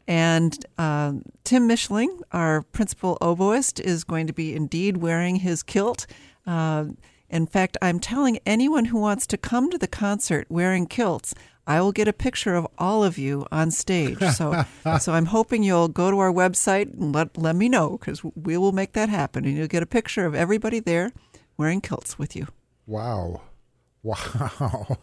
And 0.06 0.64
uh, 0.78 1.14
Tim 1.44 1.68
Michling, 1.68 2.20
our 2.32 2.62
principal 2.62 3.18
oboist, 3.20 3.78
is 3.78 4.04
going 4.04 4.26
to 4.26 4.32
be 4.32 4.54
indeed 4.54 4.96
wearing 4.98 5.36
his 5.36 5.62
kilt. 5.62 6.06
Uh, 6.46 6.86
in 7.28 7.46
fact, 7.46 7.76
I'm 7.82 8.00
telling 8.00 8.38
anyone 8.46 8.86
who 8.86 8.98
wants 8.98 9.26
to 9.28 9.36
come 9.36 9.70
to 9.70 9.76
the 9.76 9.86
concert 9.86 10.46
wearing 10.48 10.86
kilts, 10.86 11.34
I 11.66 11.82
will 11.82 11.92
get 11.92 12.08
a 12.08 12.14
picture 12.14 12.54
of 12.54 12.66
all 12.78 13.04
of 13.04 13.18
you 13.18 13.44
on 13.52 13.70
stage. 13.70 14.18
So, 14.18 14.64
so 14.98 15.12
I'm 15.12 15.26
hoping 15.26 15.62
you'll 15.62 15.88
go 15.88 16.10
to 16.10 16.18
our 16.18 16.32
website 16.32 16.94
and 16.94 17.14
let 17.14 17.36
let 17.36 17.54
me 17.54 17.68
know 17.68 17.98
because 17.98 18.24
we 18.24 18.56
will 18.56 18.72
make 18.72 18.94
that 18.94 19.10
happen, 19.10 19.44
and 19.44 19.54
you'll 19.54 19.66
get 19.66 19.82
a 19.82 19.86
picture 19.86 20.24
of 20.24 20.34
everybody 20.34 20.80
there 20.80 21.12
wearing 21.58 21.82
kilts 21.82 22.18
with 22.18 22.34
you. 22.34 22.46
Wow, 22.86 23.42
wow, 24.02 24.96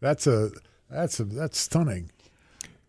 that's 0.00 0.26
a 0.26 0.50
that's 0.90 1.20
a, 1.20 1.24
that's 1.24 1.58
stunning. 1.58 2.10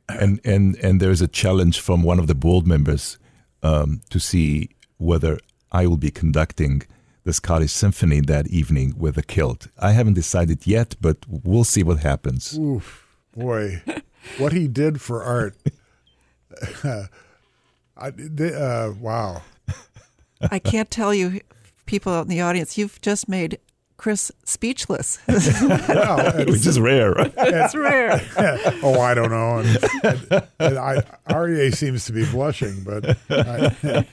And 0.10 0.42
and 0.44 0.76
and 0.78 1.00
there's 1.00 1.22
a 1.22 1.28
challenge 1.28 1.80
from 1.80 2.04
one 2.04 2.20
of 2.20 2.28
the 2.28 2.36
board 2.36 2.68
members 2.68 3.18
um, 3.64 4.02
to 4.10 4.20
see 4.20 4.70
whether 4.98 5.38
I 5.72 5.88
will 5.88 5.98
be 5.98 6.12
conducting 6.12 6.82
the 7.24 7.34
Scottish 7.34 7.72
Symphony 7.72 8.22
that 8.22 8.48
evening 8.48 8.96
with 8.98 9.18
a 9.18 9.22
kilt. 9.22 9.68
I 9.78 9.92
haven't 9.92 10.16
decided 10.16 10.66
yet, 10.66 10.96
but 11.00 11.18
we'll 11.28 11.64
see 11.64 11.84
what 11.84 12.00
happens. 12.00 12.58
Oof, 12.58 13.06
boy, 13.38 13.84
what 14.38 14.52
he 14.52 14.68
did 14.68 15.00
for 15.00 15.24
art. 15.24 15.56
I, 17.96 18.12
they, 18.16 18.54
uh, 18.54 18.94
wow. 18.94 19.44
I 20.50 20.58
can't 20.58 20.90
tell 20.90 21.14
you, 21.14 21.42
people 21.90 22.14
out 22.14 22.22
in 22.22 22.28
the 22.30 22.40
audience, 22.42 22.78
you've 22.78 23.02
just 23.02 23.28
made 23.28 23.58
Chris 23.98 24.32
speechless. 24.46 25.18
Well, 25.28 26.20
and- 26.38 26.50
Which 26.50 26.66
is 26.66 26.80
rare. 26.80 27.14
It's 27.18 27.76
rare. 27.90 28.22
oh, 28.84 29.00
I 29.02 29.14
don't 29.14 29.30
know. 29.32 29.58
And, 29.58 29.78
and, 30.32 30.48
and 30.60 30.78
I, 30.78 31.04
Arie 31.28 31.72
seems 31.72 32.06
to 32.06 32.14
be 32.14 32.26
blushing, 32.26 32.84
but 32.84 33.18
I, 33.30 34.06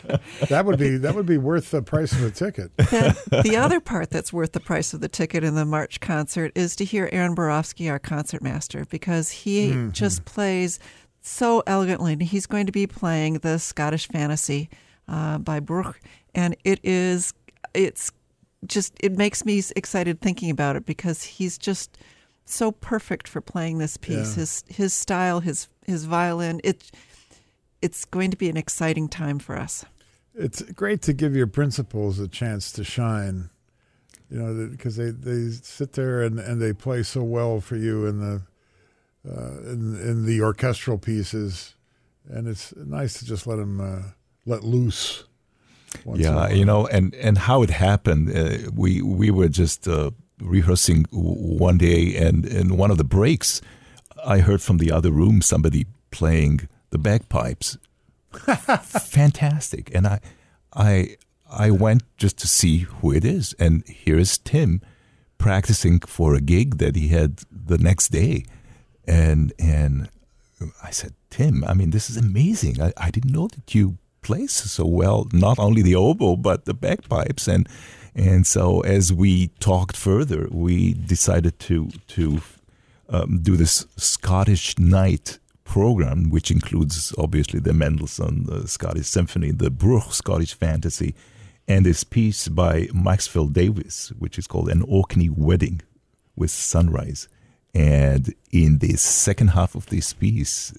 that 0.49 0.62
would 0.64 0.78
be 0.78 0.97
that 0.97 1.14
would 1.14 1.26
be 1.26 1.37
worth 1.38 1.71
the 1.71 1.83
price 1.83 2.12
of 2.12 2.25
a 2.25 2.30
ticket. 2.30 2.75
The, 2.78 3.42
the 3.45 3.56
other 3.56 3.78
part 3.78 4.11
that's 4.11 4.33
worth 4.33 4.52
the 4.52 4.61
price 4.61 4.92
of 4.95 5.00
the 5.00 5.09
ticket 5.09 5.45
in 5.45 5.54
the 5.54 5.64
March 5.66 6.00
concert 6.00 6.50
is 6.56 6.75
to 6.76 6.85
hear 6.85 7.09
Aaron 7.12 7.37
Berofsky, 7.37 7.88
our 7.90 7.99
concertmaster, 8.00 8.87
because 8.87 9.30
he 9.30 9.88
just 9.92 10.25
plays 10.25 10.80
so 11.21 11.62
elegantly. 11.66 12.14
And 12.14 12.23
he's 12.23 12.47
going 12.47 12.66
to 12.66 12.73
be 12.73 12.87
playing 12.88 13.35
the 13.35 13.59
Scottish 13.59 14.09
Fantasy 14.09 14.68
uh, 15.09 15.38
by 15.38 15.61
Bruch, 15.61 16.00
and 16.35 16.56
it 16.64 16.80
is 16.83 17.33
it's 17.76 18.11
just 18.66 18.95
it 19.00 19.12
makes 19.12 19.45
me 19.45 19.62
excited 19.76 20.21
thinking 20.21 20.50
about 20.50 20.76
it 20.76 20.87
because 20.87 21.23
he's 21.23 21.59
just 21.59 21.99
so 22.45 22.73
perfect 22.73 23.28
for 23.28 23.40
playing 23.40 23.78
this 23.78 23.97
piece. 23.97 24.37
Yeah. 24.37 24.40
His 24.40 24.64
his 24.68 24.95
style, 24.95 25.40
his 25.40 25.68
his 25.87 26.04
violin. 26.04 26.61
It 26.64 26.90
it's 27.83 28.04
going 28.04 28.30
to 28.30 28.37
be 28.37 28.49
an 28.49 28.56
exciting 28.56 29.09
time 29.09 29.38
for 29.38 29.56
us. 29.56 29.85
It's 30.35 30.62
great 30.62 31.02
to 31.02 31.12
give 31.12 31.35
your 31.35 31.47
principals 31.47 32.18
a 32.18 32.28
chance 32.28 32.73
to 32.73 32.85
shine. 32.85 33.50
You 34.30 34.42
know, 34.42 34.68
because 34.68 34.97
they, 34.97 35.11
they 35.11 35.50
sit 35.50 35.92
there 35.92 36.23
and, 36.23 36.40
and 36.40 36.61
they 36.61 36.73
play 36.73 37.04
so 37.04 37.23
well 37.23 37.61
for 37.61 37.76
you 37.76 38.06
in 38.06 38.18
the 38.21 38.42
uh, 39.28 39.59
in 39.71 40.00
in 40.00 40.26
the 40.26 40.40
orchestral 40.40 40.99
pieces, 40.99 41.75
and 42.28 42.49
it's 42.49 42.75
nice 42.76 43.18
to 43.21 43.25
just 43.25 43.47
let 43.47 43.56
them 43.56 43.80
uh, 43.80 44.02
let 44.45 44.64
loose. 44.64 45.25
Yeah, 46.14 46.49
you 46.49 46.64
know, 46.64 46.87
and 46.87 47.14
and 47.14 47.38
how 47.38 47.62
it 47.62 47.71
happened. 47.71 48.37
Uh, 48.37 48.71
we 48.75 49.02
we 49.02 49.31
were 49.31 49.49
just 49.49 49.88
uh, 49.88 50.11
rehearsing 50.40 51.05
w- 51.05 51.59
one 51.59 51.78
day, 51.78 52.16
and 52.16 52.45
in 52.47 52.76
one 52.76 52.90
of 52.90 52.99
the 52.99 53.05
breaks, 53.05 53.61
I 54.25 54.38
heard 54.38 54.62
from 54.62 54.78
the 54.78 54.93
other 54.93 55.11
room 55.11 55.43
somebody 55.43 55.87
playing 56.11 56.69
the 56.90 56.99
bagpipes. 56.99 57.78
Fantastic, 58.83 59.95
and 59.95 60.07
I 60.07 60.21
I 60.73 61.16
I 61.50 61.71
went 61.71 62.02
just 62.16 62.38
to 62.38 62.47
see 62.47 62.78
who 62.78 63.12
it 63.12 63.25
is, 63.25 63.55
and 63.59 63.87
here 63.87 64.19
is 64.19 64.38
Tim 64.38 64.81
practicing 65.38 66.00
for 66.00 66.35
a 66.35 66.40
gig 66.40 66.78
that 66.78 66.97
he 66.97 67.09
had 67.09 67.43
the 67.50 67.78
next 67.78 68.09
day, 68.09 68.45
and 69.07 69.52
and 69.59 70.09
I 70.83 70.90
said, 70.90 71.14
Tim, 71.31 71.64
I 71.64 71.75
mean, 71.75 71.90
this 71.90 72.09
is 72.09 72.16
amazing. 72.16 72.81
I, 72.81 72.93
I 72.97 73.11
didn't 73.11 73.33
know 73.33 73.49
that 73.49 73.75
you 73.75 73.99
play 74.26 74.47
so 74.49 74.85
well, 74.85 75.28
not 75.33 75.59
only 75.59 75.83
the 75.83 75.95
oboe 75.95 76.37
but 76.37 76.64
the 76.64 76.75
bagpipes, 76.75 77.47
and 77.49 77.68
and 78.14 78.47
so 78.47 78.80
as 78.80 79.12
we 79.12 79.49
talked 79.61 79.97
further, 79.97 80.49
we 80.50 80.95
decided 80.95 81.59
to 81.61 81.90
to 82.09 82.40
um, 83.09 83.38
do 83.42 83.56
this 83.56 83.87
Scottish 83.97 84.78
night 84.78 85.38
program, 85.62 86.30
which 86.30 86.50
includes 86.50 87.14
obviously 87.16 87.61
the 87.61 87.73
Mendelssohn, 87.73 88.47
the 88.47 88.66
Scottish 88.66 89.06
Symphony, 89.06 89.52
the 89.52 89.71
Bruch 89.71 90.12
Scottish 90.12 90.54
Fantasy, 90.54 91.14
and 91.68 91.87
this 91.87 92.04
piece 92.04 92.49
by 92.49 92.88
Maxwell 92.92 93.47
Davies, 93.47 94.12
which 94.18 94.38
is 94.38 94.47
called 94.47 94.68
An 94.68 94.83
Orkney 94.83 95.30
Wedding 95.30 95.83
with 96.35 96.50
Sunrise. 96.50 97.28
And 97.75 98.35
in 98.50 98.78
the 98.78 98.97
second 98.97 99.49
half 99.49 99.75
of 99.75 99.87
this 99.87 100.12
piece, 100.14 100.73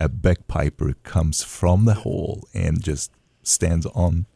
a 0.00 0.08
bagpiper 0.08 0.94
comes 1.02 1.42
from 1.42 1.84
the 1.84 1.94
hall 1.94 2.46
and 2.54 2.82
just 2.82 3.12
stands 3.42 3.86
on 3.86 4.26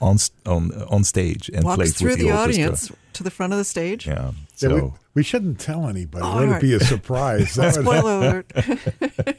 on 0.00 0.18
on 0.44 0.72
on 0.88 1.04
stage 1.04 1.48
and 1.54 1.64
Walks 1.64 1.76
plays 1.76 1.96
through 1.96 2.10
with 2.10 2.18
the, 2.18 2.24
the, 2.24 2.38
orchestra. 2.38 2.64
audience 2.64 2.92
to 3.14 3.22
the 3.22 3.30
front 3.30 3.52
of 3.52 3.58
the 3.58 3.64
stage. 3.64 4.06
Yeah. 4.06 4.32
Yeah, 4.58 4.68
we, 4.68 4.80
So 4.80 4.94
we 5.14 5.22
shouldn't 5.22 5.58
tell 5.58 5.88
anybody. 5.88 6.24
All 6.24 6.36
Let 6.40 6.48
right. 6.48 6.56
it 6.58 6.60
be 6.62 6.74
a 6.74 6.80
surprise. 6.80 7.54
That 7.56 7.76
would, 7.76 7.84
Spoiler 7.84 8.18
alert. 8.18 8.48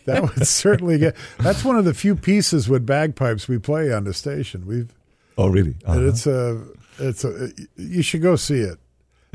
that 0.06 0.22
would 0.36 0.48
certainly 0.48 0.98
get. 0.98 1.16
That's 1.40 1.64
one 1.64 1.78
of 1.78 1.86
the 1.86 1.94
few 1.94 2.16
pieces 2.16 2.68
with 2.68 2.86
bagpipes 2.86 3.48
we 3.48 3.60
play 3.60 3.92
on 3.92 4.06
the 4.06 4.14
station. 4.14 4.66
We've 4.66 4.94
oh 5.38 5.48
really? 5.50 5.76
Uh-huh. 5.86 6.08
it's 6.08 6.26
a 6.26 6.64
it's 6.98 7.24
a 7.24 7.52
you 7.76 8.02
should 8.02 8.22
go 8.22 8.36
see 8.36 8.62
it. 8.62 8.80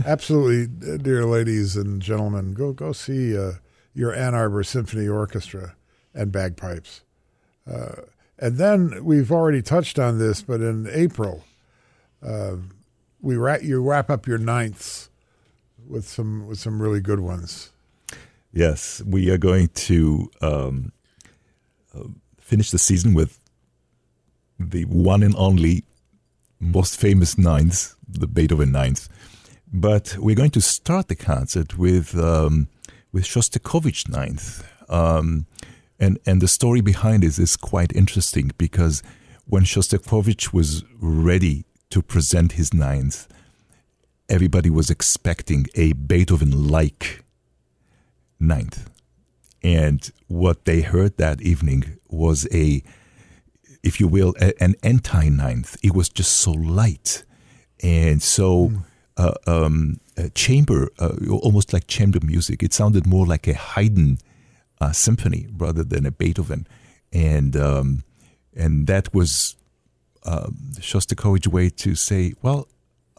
Absolutely, 0.04 0.66
dear 0.98 1.24
ladies 1.26 1.76
and 1.76 2.02
gentlemen, 2.02 2.54
go 2.54 2.72
go 2.72 2.92
see 2.92 3.36
uh, 3.38 3.52
your 3.94 4.12
Ann 4.14 4.34
Arbor 4.34 4.64
Symphony 4.64 5.06
Orchestra 5.06 5.76
and 6.14 6.32
bagpipes. 6.32 7.02
Uh, 7.70 8.02
and 8.38 8.58
then 8.58 9.04
we've 9.04 9.30
already 9.30 9.62
touched 9.62 9.98
on 9.98 10.18
this, 10.18 10.42
but 10.42 10.60
in 10.60 10.88
April, 10.90 11.44
uh, 12.26 12.56
we 13.20 13.36
wrap, 13.36 13.62
you 13.62 13.80
wrap 13.80 14.10
up 14.10 14.26
your 14.26 14.38
ninths 14.38 15.10
with 15.88 16.08
some 16.08 16.46
with 16.46 16.58
some 16.58 16.80
really 16.80 17.00
good 17.00 17.20
ones. 17.20 17.70
Yes, 18.52 19.02
we 19.06 19.30
are 19.30 19.38
going 19.38 19.68
to 19.68 20.30
um, 20.40 20.92
uh, 21.94 22.04
finish 22.38 22.70
the 22.70 22.78
season 22.78 23.14
with 23.14 23.38
the 24.58 24.84
one 24.84 25.22
and 25.22 25.34
only 25.36 25.84
most 26.60 26.98
famous 26.98 27.38
ninth, 27.38 27.94
the 28.06 28.26
Beethoven 28.26 28.70
ninth. 28.72 29.08
But 29.72 30.16
we're 30.18 30.36
going 30.36 30.50
to 30.50 30.60
start 30.60 31.08
the 31.08 31.16
concert 31.16 31.78
with 31.78 32.14
um, 32.18 32.68
with 33.12 33.24
Shostakovich 33.24 34.08
ninth, 34.08 34.64
um, 34.88 35.46
and 36.02 36.18
and 36.26 36.42
the 36.42 36.48
story 36.48 36.80
behind 36.80 37.22
it 37.22 37.38
is 37.38 37.56
quite 37.56 37.92
interesting 37.94 38.50
because 38.58 39.02
when 39.46 39.62
Shostakovich 39.62 40.52
was 40.52 40.84
ready 41.00 41.64
to 41.90 42.02
present 42.02 42.52
his 42.52 42.74
ninth, 42.74 43.28
everybody 44.28 44.68
was 44.68 44.90
expecting 44.90 45.66
a 45.74 45.92
Beethoven-like 45.92 47.24
ninth. 48.40 48.90
And 49.62 50.10
what 50.26 50.64
they 50.64 50.80
heard 50.80 51.18
that 51.18 51.40
evening 51.40 51.98
was 52.08 52.48
a, 52.52 52.82
if 53.84 54.00
you 54.00 54.08
will, 54.08 54.34
a, 54.40 54.60
an 54.60 54.74
anti 54.82 55.28
ninth. 55.28 55.76
It 55.84 55.94
was 55.94 56.08
just 56.08 56.32
so 56.32 56.50
light. 56.50 57.22
And 57.80 58.20
so, 58.20 58.72
uh, 59.16 59.34
um, 59.46 60.00
chamber, 60.34 60.88
uh, 60.98 61.12
almost 61.30 61.72
like 61.72 61.86
chamber 61.86 62.18
music. 62.22 62.62
It 62.62 62.72
sounded 62.72 63.06
more 63.06 63.26
like 63.26 63.46
a 63.46 63.54
Haydn 63.54 64.18
uh, 64.82 64.92
symphony 64.92 65.42
rather 65.64 65.84
than 65.84 66.06
a 66.06 66.10
Beethoven. 66.10 66.66
And, 67.12 67.56
um, 67.56 67.88
and 68.56 68.86
that 68.86 69.14
was 69.14 69.56
um, 70.24 70.54
Shostakovich's 70.80 71.52
way 71.52 71.70
to 71.70 71.94
say, 71.94 72.34
well, 72.42 72.66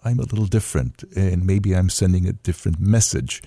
I'm 0.05 0.19
a 0.19 0.27
little 0.31 0.49
different, 0.49 1.03
and 1.15 1.45
maybe 1.45 1.69
I'm 1.77 1.89
sending 1.89 2.27
a 2.27 2.33
different 2.43 2.79
message 2.79 3.41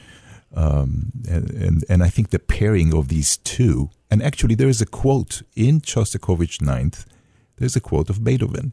Um, 0.57 1.13
and, 1.29 1.51
and, 1.51 1.85
and 1.89 2.03
I 2.07 2.11
think 2.11 2.31
the 2.31 2.39
pairing 2.39 2.95
of 2.95 3.09
these 3.09 3.39
two, 3.39 3.91
and 4.11 4.23
actually 4.23 4.57
there 4.57 4.71
is 4.71 4.81
a 4.81 4.87
quote 4.87 5.43
in 5.55 5.81
Shostakovich 5.81 6.61
Ninth, 6.63 7.05
there's 7.57 7.77
a 7.77 7.81
quote 7.81 8.11
of 8.11 8.23
Beethoven 8.23 8.73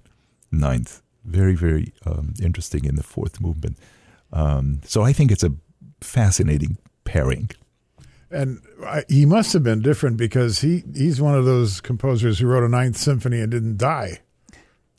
Ninth, 0.52 1.02
very, 1.26 1.56
very 1.56 1.92
um, 2.06 2.34
interesting 2.42 2.86
in 2.86 2.96
the 2.96 3.04
fourth 3.04 3.42
movement. 3.42 3.78
Um, 4.32 4.82
so 4.86 5.02
I 5.10 5.14
think 5.14 5.32
it's 5.32 5.44
a 5.44 5.52
fascinating 6.02 6.78
pairing. 7.04 7.50
And 8.34 8.62
I, 8.86 9.04
he 9.08 9.26
must 9.26 9.54
have 9.54 9.64
been 9.64 9.82
different 9.82 10.18
because 10.18 10.60
he, 10.60 10.84
he's 10.96 11.22
one 11.22 11.36
of 11.36 11.46
those 11.46 11.80
composers 11.80 12.40
who 12.40 12.48
wrote 12.48 12.64
a 12.64 12.70
ninth 12.70 12.98
symphony 12.98 13.40
and 13.40 13.52
didn't 13.52 13.78
die. 13.78 14.22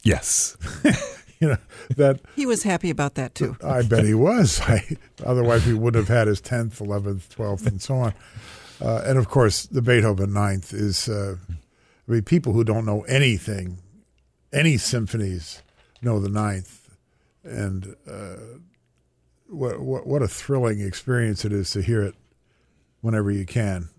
Yes. 0.05 0.57
you 1.41 1.49
know 1.49 1.57
that 1.97 2.21
he 2.37 2.47
was 2.47 2.62
happy 2.62 2.91
about 2.91 3.14
that 3.17 3.35
too. 3.35 3.57
I 3.62 3.83
bet 3.83 4.05
he 4.05 4.14
was. 4.14 4.61
I, 4.62 4.97
otherwise, 5.25 5.67
we 5.67 5.75
would 5.75 5.95
have 5.95 6.09
had 6.09 6.29
his 6.29 6.41
tenth, 6.41 6.81
eleventh, 6.81 7.29
twelfth, 7.35 7.67
and 7.67 7.81
so 7.83 7.97
on. 7.97 8.14
Uh, 8.81 9.03
and 9.05 9.19
of 9.19 9.29
course, 9.29 9.67
the 9.67 9.83
Beethoven 9.83 10.33
ninth 10.33 10.73
is. 10.73 11.09
Uh, 11.09 11.37
I 12.07 12.12
mean, 12.12 12.23
people 12.23 12.53
who 12.53 12.64
don't 12.64 12.85
know 12.85 13.00
anything, 13.03 13.79
any 14.53 14.76
symphonies, 14.76 15.62
know 16.03 16.19
the 16.21 16.29
ninth, 16.29 16.91
and 17.43 17.97
uh, 18.09 18.37
what, 19.47 19.81
what 19.81 20.07
what 20.07 20.23
a 20.23 20.29
thrilling 20.29 20.81
experience 20.81 21.45
it 21.45 21.53
is 21.53 21.71
to 21.71 21.83
hear 21.83 22.03
it 22.03 22.14
whenever 23.04 23.30
you 23.30 23.44
can. 23.44 23.90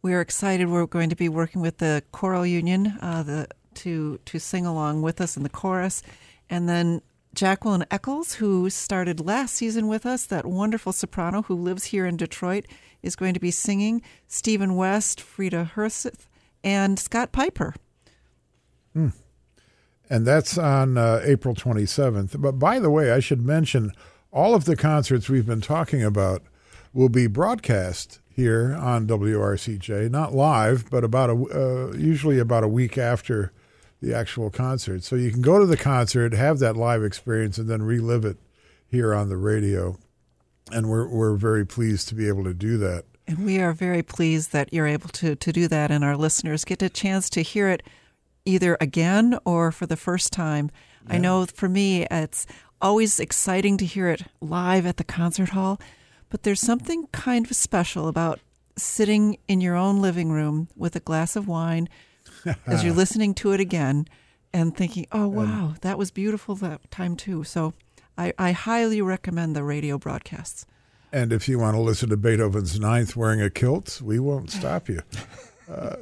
We're 0.00 0.20
excited. 0.20 0.68
We're 0.68 0.86
going 0.86 1.10
to 1.10 1.16
be 1.16 1.28
working 1.28 1.60
with 1.60 1.78
the 1.78 2.02
choral 2.12 2.46
union 2.46 2.98
uh, 3.02 3.22
the, 3.24 3.48
to 3.74 4.18
to 4.24 4.38
sing 4.38 4.64
along 4.64 5.02
with 5.02 5.20
us 5.20 5.36
in 5.36 5.42
the 5.42 5.48
chorus, 5.48 6.02
and 6.48 6.68
then 6.68 7.02
Jacqueline 7.34 7.84
Echols, 7.90 8.34
who 8.34 8.70
started 8.70 9.24
last 9.24 9.54
season 9.54 9.86
with 9.88 10.06
us, 10.06 10.24
that 10.26 10.46
wonderful 10.46 10.92
soprano 10.92 11.42
who 11.42 11.54
lives 11.54 11.84
here 11.84 12.06
in 12.06 12.16
Detroit, 12.16 12.64
is 13.02 13.16
going 13.16 13.34
to 13.34 13.40
be 13.40 13.50
singing. 13.50 14.02
Stephen 14.26 14.76
West, 14.76 15.20
Freda 15.20 15.72
Herseth, 15.72 16.26
and 16.64 16.98
Scott 16.98 17.32
Piper. 17.32 17.74
Hmm. 18.92 19.08
And 20.10 20.26
that's 20.26 20.56
on 20.56 20.96
uh, 20.96 21.20
April 21.22 21.54
27th. 21.54 22.40
But 22.40 22.58
by 22.58 22.78
the 22.78 22.90
way, 22.90 23.12
I 23.12 23.20
should 23.20 23.44
mention 23.44 23.92
all 24.32 24.54
of 24.54 24.64
the 24.64 24.76
concerts 24.76 25.28
we've 25.28 25.46
been 25.46 25.60
talking 25.60 26.02
about 26.02 26.42
will 26.92 27.08
be 27.08 27.26
broadcast 27.26 28.20
here 28.38 28.78
on 28.80 29.04
WRCJ, 29.08 30.08
not 30.12 30.32
live, 30.32 30.88
but 30.90 31.02
about 31.02 31.28
a 31.28 31.32
uh, 31.32 31.96
usually 31.96 32.38
about 32.38 32.62
a 32.62 32.68
week 32.68 32.96
after 32.96 33.50
the 34.00 34.14
actual 34.14 34.48
concert. 34.48 35.02
So 35.02 35.16
you 35.16 35.32
can 35.32 35.42
go 35.42 35.58
to 35.58 35.66
the 35.66 35.76
concert, 35.76 36.32
have 36.34 36.60
that 36.60 36.76
live 36.76 37.02
experience, 37.02 37.58
and 37.58 37.68
then 37.68 37.82
relive 37.82 38.24
it 38.24 38.36
here 38.86 39.12
on 39.12 39.28
the 39.28 39.36
radio. 39.36 39.98
And 40.70 40.88
we're 40.88 41.08
we're 41.08 41.34
very 41.34 41.66
pleased 41.66 42.06
to 42.10 42.14
be 42.14 42.28
able 42.28 42.44
to 42.44 42.54
do 42.54 42.78
that. 42.78 43.06
And 43.26 43.44
we 43.44 43.58
are 43.58 43.72
very 43.72 44.04
pleased 44.04 44.52
that 44.52 44.72
you're 44.72 44.86
able 44.86 45.08
to 45.08 45.34
to 45.34 45.52
do 45.52 45.66
that, 45.66 45.90
and 45.90 46.04
our 46.04 46.16
listeners 46.16 46.64
get 46.64 46.80
a 46.80 46.88
chance 46.88 47.28
to 47.30 47.42
hear 47.42 47.68
it 47.68 47.82
either 48.44 48.76
again 48.80 49.36
or 49.44 49.72
for 49.72 49.86
the 49.86 49.96
first 49.96 50.32
time. 50.32 50.70
Yeah. 51.08 51.16
I 51.16 51.18
know 51.18 51.44
for 51.46 51.68
me, 51.68 52.06
it's 52.08 52.46
always 52.80 53.18
exciting 53.18 53.78
to 53.78 53.84
hear 53.84 54.08
it 54.10 54.22
live 54.40 54.86
at 54.86 54.96
the 54.96 55.02
concert 55.02 55.48
hall, 55.48 55.80
but 56.28 56.42
there's 56.42 56.60
something 56.60 57.06
kind 57.08 57.46
of 57.46 57.56
special 57.56 58.08
about 58.08 58.40
sitting 58.76 59.38
in 59.48 59.60
your 59.60 59.74
own 59.74 60.00
living 60.00 60.30
room 60.30 60.68
with 60.76 60.94
a 60.94 61.00
glass 61.00 61.36
of 61.36 61.48
wine 61.48 61.88
as 62.66 62.84
you're 62.84 62.94
listening 62.94 63.34
to 63.34 63.52
it 63.52 63.60
again 63.60 64.06
and 64.52 64.76
thinking, 64.76 65.06
oh, 65.12 65.28
wow, 65.28 65.74
that 65.82 65.98
was 65.98 66.10
beautiful 66.10 66.54
that 66.56 66.90
time 66.90 67.16
too. 67.16 67.44
So 67.44 67.74
I, 68.16 68.32
I 68.38 68.52
highly 68.52 69.02
recommend 69.02 69.54
the 69.54 69.62
radio 69.62 69.98
broadcasts. 69.98 70.64
And 71.12 71.32
if 71.32 71.48
you 71.48 71.58
want 71.58 71.74
to 71.74 71.80
listen 71.80 72.10
to 72.10 72.16
Beethoven's 72.16 72.78
Ninth 72.78 73.16
wearing 73.16 73.40
a 73.40 73.50
kilt, 73.50 74.00
we 74.02 74.18
won't 74.18 74.50
stop 74.50 74.88
you. 74.88 75.00
Uh, 75.70 75.96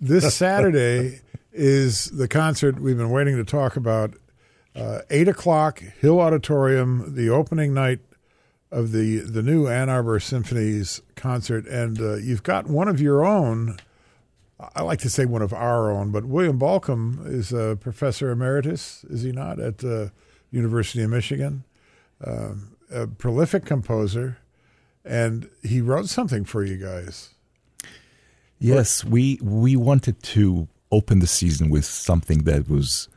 this 0.00 0.32
Saturday 0.36 1.22
is 1.52 2.04
the 2.04 2.28
concert 2.28 2.78
we've 2.78 2.96
been 2.96 3.10
waiting 3.10 3.34
to 3.34 3.42
talk 3.42 3.74
about. 3.74 4.14
Uh, 4.76 5.00
Eight 5.10 5.26
o'clock, 5.26 5.80
Hill 5.80 6.20
Auditorium, 6.20 7.16
the 7.16 7.28
opening 7.28 7.74
night 7.74 7.98
of 8.70 8.92
the 8.92 9.18
the 9.18 9.42
new 9.42 9.66
Ann 9.66 9.88
Arbor 9.88 10.20
Symphonies 10.20 11.02
concert, 11.16 11.66
and 11.66 12.00
uh, 12.00 12.16
you've 12.16 12.42
got 12.42 12.66
one 12.66 12.88
of 12.88 13.00
your 13.00 13.24
own 13.24 13.78
I 14.74 14.82
like 14.82 14.98
to 15.00 15.10
say 15.10 15.24
one 15.24 15.42
of 15.42 15.52
our 15.52 15.90
own, 15.90 16.10
but 16.10 16.24
William 16.24 16.58
Bolcom 16.58 17.24
is 17.26 17.52
a 17.52 17.78
professor 17.80 18.30
emeritus, 18.30 19.04
is 19.08 19.22
he 19.22 19.30
not, 19.30 19.60
at 19.60 19.78
the 19.78 20.10
University 20.50 21.02
of 21.02 21.10
Michigan? 21.10 21.64
Um, 22.24 22.76
a 22.90 23.06
prolific 23.06 23.64
composer, 23.64 24.38
and 25.04 25.48
he 25.62 25.80
wrote 25.80 26.08
something 26.08 26.44
for 26.44 26.64
you 26.64 26.76
guys. 26.76 27.34
Yes, 28.58 29.04
we 29.04 29.38
we 29.40 29.76
wanted 29.76 30.20
to 30.24 30.66
open 30.90 31.20
the 31.20 31.28
season 31.28 31.70
with 31.70 31.84
something 31.84 32.38
that 32.44 32.68
was 32.68 33.08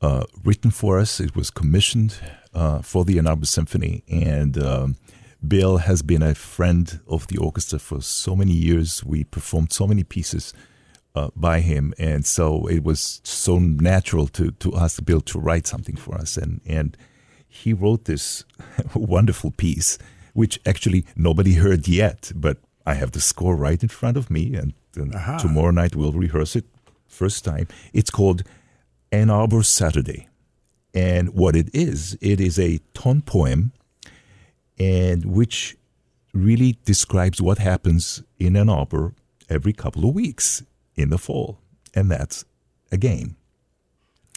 uh, 0.00 0.24
written 0.44 0.70
for 0.70 0.98
us. 0.98 1.20
It 1.20 1.34
was 1.34 1.50
commissioned 1.50 2.18
uh, 2.54 2.80
for 2.82 3.04
the 3.04 3.18
Ann 3.18 3.26
Arbor 3.26 3.46
Symphony, 3.46 4.04
and 4.08 4.58
um, 4.62 4.96
Bill 5.46 5.78
has 5.78 6.02
been 6.02 6.22
a 6.22 6.34
friend 6.34 7.00
of 7.06 7.26
the 7.28 7.38
orchestra 7.38 7.78
for 7.78 8.00
so 8.02 8.34
many 8.34 8.52
years. 8.52 9.04
We 9.04 9.24
performed 9.24 9.72
so 9.72 9.86
many 9.86 10.04
pieces 10.04 10.52
uh, 11.14 11.30
by 11.34 11.60
him, 11.60 11.94
and 11.98 12.24
so 12.24 12.66
it 12.66 12.84
was 12.84 13.20
so 13.24 13.58
natural 13.58 14.28
to 14.28 14.50
to 14.52 14.76
ask 14.76 15.04
Bill 15.04 15.20
to 15.22 15.38
write 15.38 15.66
something 15.66 15.96
for 15.96 16.14
us, 16.16 16.36
and 16.36 16.60
and 16.66 16.96
he 17.48 17.72
wrote 17.72 18.04
this 18.04 18.44
wonderful 18.94 19.50
piece, 19.50 19.98
which 20.34 20.60
actually 20.66 21.04
nobody 21.16 21.54
heard 21.54 21.88
yet, 21.88 22.30
but 22.34 22.58
I 22.86 22.94
have 22.94 23.12
the 23.12 23.20
score 23.20 23.56
right 23.56 23.82
in 23.82 23.88
front 23.88 24.16
of 24.16 24.30
me, 24.30 24.54
and, 24.54 24.74
and 24.96 25.12
tomorrow 25.38 25.70
night 25.70 25.96
we'll 25.96 26.12
rehearse 26.12 26.56
it 26.56 26.64
first 27.06 27.44
time. 27.44 27.66
It's 27.92 28.10
called 28.10 28.42
Ann 29.10 29.30
Arbor 29.30 29.62
Saturday, 29.62 30.28
and 30.94 31.30
what 31.34 31.56
it 31.56 31.70
is, 31.74 32.16
it 32.20 32.40
is 32.40 32.58
a 32.58 32.78
tone 32.94 33.22
poem, 33.22 33.72
and 34.78 35.24
which 35.24 35.76
really 36.34 36.78
describes 36.84 37.40
what 37.40 37.58
happens 37.58 38.22
in 38.38 38.56
Ann 38.56 38.68
Arbor 38.68 39.14
every 39.48 39.72
couple 39.72 40.08
of 40.08 40.14
weeks 40.14 40.62
in 40.94 41.10
the 41.10 41.18
fall, 41.18 41.58
and 41.94 42.10
that's 42.10 42.44
a 42.92 42.96
game. 42.96 43.36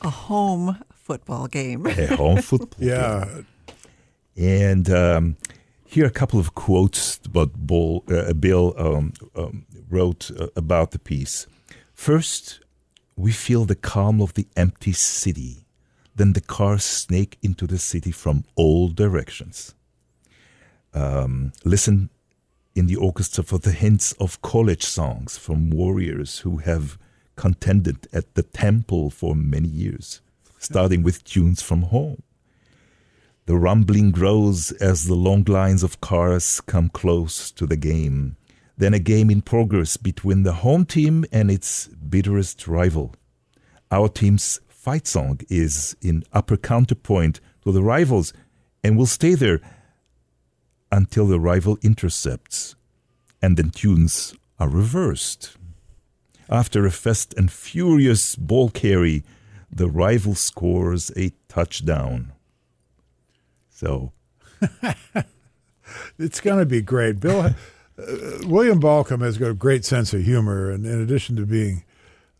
A 0.03 0.09
home 0.09 0.77
football 0.93 1.47
game. 1.47 1.85
a 1.85 2.15
home 2.15 2.41
football 2.41 2.87
yeah. 2.87 3.25
Game. 3.25 3.45
And 4.37 4.89
um, 4.89 5.37
here 5.85 6.05
are 6.05 6.07
a 6.07 6.11
couple 6.11 6.39
of 6.39 6.55
quotes 6.55 7.19
what 7.31 7.67
Bill, 7.67 8.03
uh, 8.09 8.33
Bill 8.33 8.73
um, 8.77 9.13
um, 9.35 9.65
wrote 9.89 10.31
uh, 10.39 10.47
about 10.55 10.91
the 10.91 10.99
piece. 10.99 11.47
First, 11.93 12.61
we 13.15 13.31
feel 13.31 13.65
the 13.65 13.75
calm 13.75 14.21
of 14.21 14.33
the 14.33 14.47
empty 14.55 14.93
city. 14.93 15.65
Then 16.15 16.33
the 16.33 16.41
cars 16.41 16.83
snake 16.83 17.37
into 17.41 17.67
the 17.67 17.77
city 17.77 18.11
from 18.11 18.43
all 18.55 18.89
directions. 18.89 19.73
Um, 20.93 21.53
listen 21.63 22.09
in 22.75 22.87
the 22.87 22.95
orchestra 22.95 23.43
for 23.43 23.59
the 23.59 23.71
hints 23.71 24.13
of 24.13 24.41
college 24.41 24.83
songs 24.83 25.37
from 25.37 25.69
warriors 25.69 26.39
who 26.39 26.57
have 26.57 26.97
contended 27.35 28.07
at 28.13 28.35
the 28.35 28.43
temple 28.43 29.09
for 29.09 29.35
many 29.35 29.67
years, 29.67 30.21
starting 30.57 31.03
with 31.03 31.23
tunes 31.23 31.61
from 31.61 31.83
home. 31.83 32.21
The 33.45 33.57
rumbling 33.57 34.11
grows 34.11 34.71
as 34.73 35.05
the 35.05 35.15
long 35.15 35.43
lines 35.43 35.83
of 35.83 35.99
cars 35.99 36.61
come 36.61 36.89
close 36.89 37.51
to 37.51 37.65
the 37.65 37.75
game. 37.75 38.37
Then 38.77 38.93
a 38.93 38.99
game 38.99 39.29
in 39.29 39.41
progress 39.41 39.97
between 39.97 40.43
the 40.43 40.53
home 40.53 40.85
team 40.85 41.25
and 41.31 41.51
its 41.51 41.87
bitterest 41.87 42.67
rival. 42.67 43.15
Our 43.91 44.07
team's 44.09 44.59
fight 44.67 45.05
song 45.07 45.39
is 45.49 45.95
in 46.01 46.23
upper 46.33 46.57
counterpoint 46.57 47.39
to 47.63 47.71
the 47.71 47.83
rivals 47.83 48.33
and 48.83 48.97
will 48.97 49.05
stay 49.05 49.35
there 49.35 49.61
until 50.91 51.27
the 51.27 51.39
rival 51.39 51.77
intercepts, 51.81 52.75
and 53.41 53.57
then 53.57 53.69
tunes 53.69 54.35
are 54.59 54.69
reversed. 54.69 55.55
After 56.49 56.85
a 56.85 56.91
fast 56.91 57.33
and 57.37 57.51
furious 57.51 58.35
ball 58.35 58.69
carry, 58.69 59.23
the 59.71 59.87
rival 59.87 60.35
scores 60.35 61.11
a 61.15 61.31
touchdown. 61.47 62.33
So. 63.69 64.11
it's 66.19 66.41
going 66.41 66.59
to 66.59 66.65
be 66.65 66.81
great. 66.81 67.19
Bill, 67.19 67.55
William 68.45 68.79
Bolcom 68.79 69.21
has 69.21 69.37
got 69.37 69.51
a 69.51 69.53
great 69.53 69.85
sense 69.85 70.13
of 70.13 70.23
humor, 70.23 70.69
and 70.69 70.85
in 70.85 71.01
addition 71.01 71.35
to 71.35 71.45
being 71.45 71.83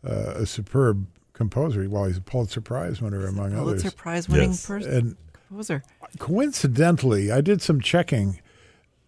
uh, 0.04 0.34
a 0.36 0.46
superb 0.46 1.06
composer, 1.32 1.82
while 1.88 2.02
well, 2.02 2.04
he's 2.08 2.18
a 2.18 2.22
Pulitzer 2.22 2.60
Prize 2.60 3.00
winner, 3.00 3.26
among 3.26 3.50
Pulitzer 3.50 3.60
others. 3.60 3.82
Pulitzer 3.82 3.96
Prize 3.96 4.28
winning 4.28 4.50
yes. 4.50 4.66
person. 4.66 4.92
And 4.92 5.16
composer. 5.48 5.82
Coincidentally, 6.18 7.30
I 7.30 7.40
did 7.40 7.62
some 7.62 7.80
checking 7.80 8.40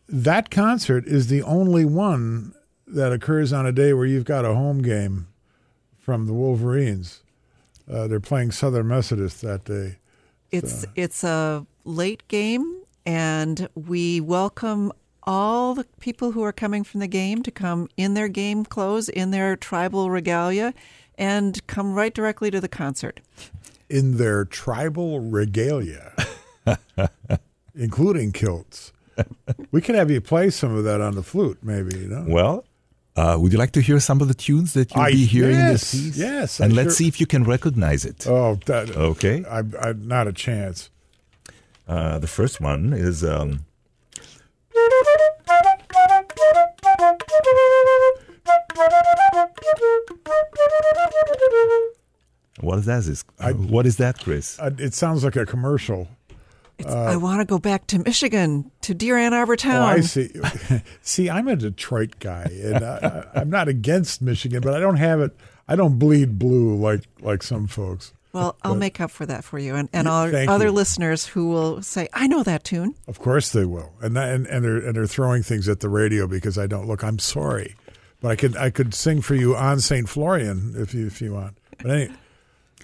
that 0.08 0.50
concert 0.50 1.06
is 1.06 1.28
the 1.28 1.42
only 1.42 1.84
one 1.84 2.54
that 2.86 3.12
occurs 3.12 3.52
on 3.52 3.66
a 3.66 3.72
day 3.72 3.92
where 3.92 4.06
you've 4.06 4.24
got 4.24 4.44
a 4.44 4.54
home 4.54 4.82
game 4.82 5.28
from 5.98 6.26
the 6.26 6.34
Wolverines. 6.34 7.22
Uh, 7.90 8.06
they're 8.06 8.20
playing 8.20 8.50
Southern 8.50 8.88
Methodist 8.88 9.40
that 9.42 9.64
day. 9.64 9.96
It's 10.50 10.82
so. 10.82 10.88
it's 10.94 11.24
a 11.24 11.66
late 11.84 12.26
game, 12.28 12.82
and 13.04 13.68
we 13.74 14.20
welcome 14.20 14.92
all 15.26 15.74
the 15.74 15.84
people 16.00 16.32
who 16.32 16.42
are 16.42 16.52
coming 16.52 16.84
from 16.84 17.00
the 17.00 17.06
game 17.06 17.42
to 17.42 17.50
come 17.50 17.88
in 17.96 18.14
their 18.14 18.28
game 18.28 18.64
clothes, 18.64 19.08
in 19.08 19.30
their 19.30 19.56
tribal 19.56 20.10
regalia, 20.10 20.74
and 21.16 21.66
come 21.66 21.94
right 21.94 22.12
directly 22.14 22.50
to 22.50 22.60
the 22.60 22.68
concert. 22.68 23.20
In 23.88 24.16
their 24.18 24.44
tribal 24.44 25.20
regalia, 25.20 26.12
including 27.74 28.32
kilts. 28.32 28.92
We 29.70 29.80
could 29.80 29.94
have 29.94 30.10
you 30.10 30.20
play 30.20 30.50
some 30.50 30.74
of 30.74 30.84
that 30.84 31.00
on 31.00 31.14
the 31.14 31.22
flute, 31.22 31.58
maybe. 31.62 31.98
You 31.98 32.08
know? 32.08 32.24
Well, 32.26 32.64
uh, 33.16 33.36
would 33.40 33.52
you 33.52 33.58
like 33.58 33.70
to 33.72 33.80
hear 33.80 34.00
some 34.00 34.20
of 34.20 34.26
the 34.28 34.34
tunes 34.34 34.72
that 34.74 34.92
you'll 34.92 35.04
I- 35.04 35.12
be 35.12 35.24
hearing 35.24 35.52
in 35.54 35.58
yes, 35.58 35.92
this 35.92 36.02
piece? 36.02 36.16
yes, 36.18 36.60
I 36.60 36.64
And 36.64 36.74
let's 36.74 36.86
sure- 36.86 36.96
see 36.96 37.08
if 37.08 37.20
you 37.20 37.26
can 37.26 37.44
recognize 37.44 38.04
it. 38.04 38.26
Oh, 38.26 38.58
that, 38.66 38.90
Okay. 38.90 39.44
I, 39.44 39.58
I, 39.80 39.92
not 39.92 40.26
a 40.26 40.32
chance. 40.32 40.90
Uh, 41.86 42.18
the 42.18 42.26
first 42.26 42.60
one 42.60 42.92
is. 42.92 43.22
Um, 43.22 43.66
what 52.74 52.80
is 52.80 52.86
that? 52.86 53.06
Is, 53.06 53.24
what 53.70 53.86
is 53.86 53.96
that, 53.98 54.18
Chris? 54.20 54.58
Uh, 54.58 54.70
it 54.78 54.94
sounds 54.94 55.24
like 55.24 55.36
a 55.36 55.46
commercial. 55.46 56.08
It's, 56.78 56.90
I 56.90 57.14
want 57.16 57.40
to 57.40 57.44
go 57.44 57.58
back 57.60 57.86
to 57.88 58.00
Michigan, 58.00 58.70
to 58.80 58.94
Dear 58.94 59.16
Ann 59.16 59.32
Arbor 59.32 59.52
Oh, 59.52 59.56
Town. 59.56 59.82
I 59.82 60.00
see. 60.00 60.30
see, 61.02 61.30
I'm 61.30 61.46
a 61.46 61.54
Detroit 61.54 62.18
guy, 62.18 62.50
and 62.50 62.84
I, 62.84 63.24
I, 63.34 63.40
I'm 63.40 63.48
not 63.50 63.68
against 63.68 64.20
Michigan, 64.20 64.60
but 64.60 64.74
I 64.74 64.80
don't 64.80 64.96
have 64.96 65.20
it. 65.20 65.36
I 65.68 65.76
don't 65.76 65.98
bleed 66.00 66.38
blue 66.38 66.74
like 66.74 67.02
like 67.20 67.42
some 67.44 67.66
folks. 67.68 68.12
Well, 68.32 68.56
I'll 68.64 68.74
make 68.74 69.00
up 69.00 69.12
for 69.12 69.24
that 69.26 69.44
for 69.44 69.60
you, 69.60 69.76
and, 69.76 69.88
and 69.92 70.08
all 70.08 70.28
thank 70.28 70.50
other 70.50 70.64
you. 70.66 70.72
listeners 70.72 71.24
who 71.24 71.46
will 71.48 71.80
say, 71.82 72.08
"I 72.12 72.26
know 72.26 72.42
that 72.42 72.64
tune." 72.64 72.96
Of 73.06 73.20
course 73.20 73.52
they 73.52 73.64
will, 73.64 73.92
and 74.02 74.16
that- 74.16 74.28
and 74.34 74.44
and 74.48 74.64
they're 74.64 74.78
and 74.78 74.96
they're 74.96 75.06
throwing 75.06 75.44
things 75.44 75.68
at 75.68 75.78
the 75.78 75.88
radio 75.88 76.26
because 76.26 76.58
I 76.58 76.66
don't 76.66 76.88
look. 76.88 77.04
I'm 77.04 77.20
sorry, 77.20 77.76
but 78.20 78.32
I 78.32 78.34
could 78.36 78.56
I 78.56 78.70
could 78.70 78.92
sing 78.92 79.20
for 79.22 79.36
you 79.36 79.54
on 79.54 79.78
Saint 79.78 80.08
Florian 80.08 80.74
if 80.76 80.92
you 80.92 81.06
if 81.06 81.22
you 81.22 81.34
want. 81.34 81.56
But 81.78 81.90
any, 81.92 82.10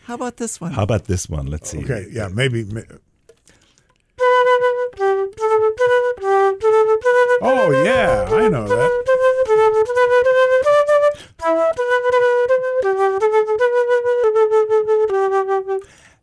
How 0.05 0.15
about 0.15 0.37
this 0.37 0.61
one? 0.61 0.73
How 0.73 0.83
about 0.83 1.05
this 1.05 1.29
one? 1.29 1.47
Let's 1.47 1.71
see. 1.71 1.79
okay, 1.85 2.07
yeah, 2.11 2.29
maybe. 2.29 2.65
Oh 7.43 7.71
yeah, 7.85 8.27
I 8.31 8.49
know 8.49 8.67
that. 8.69 8.91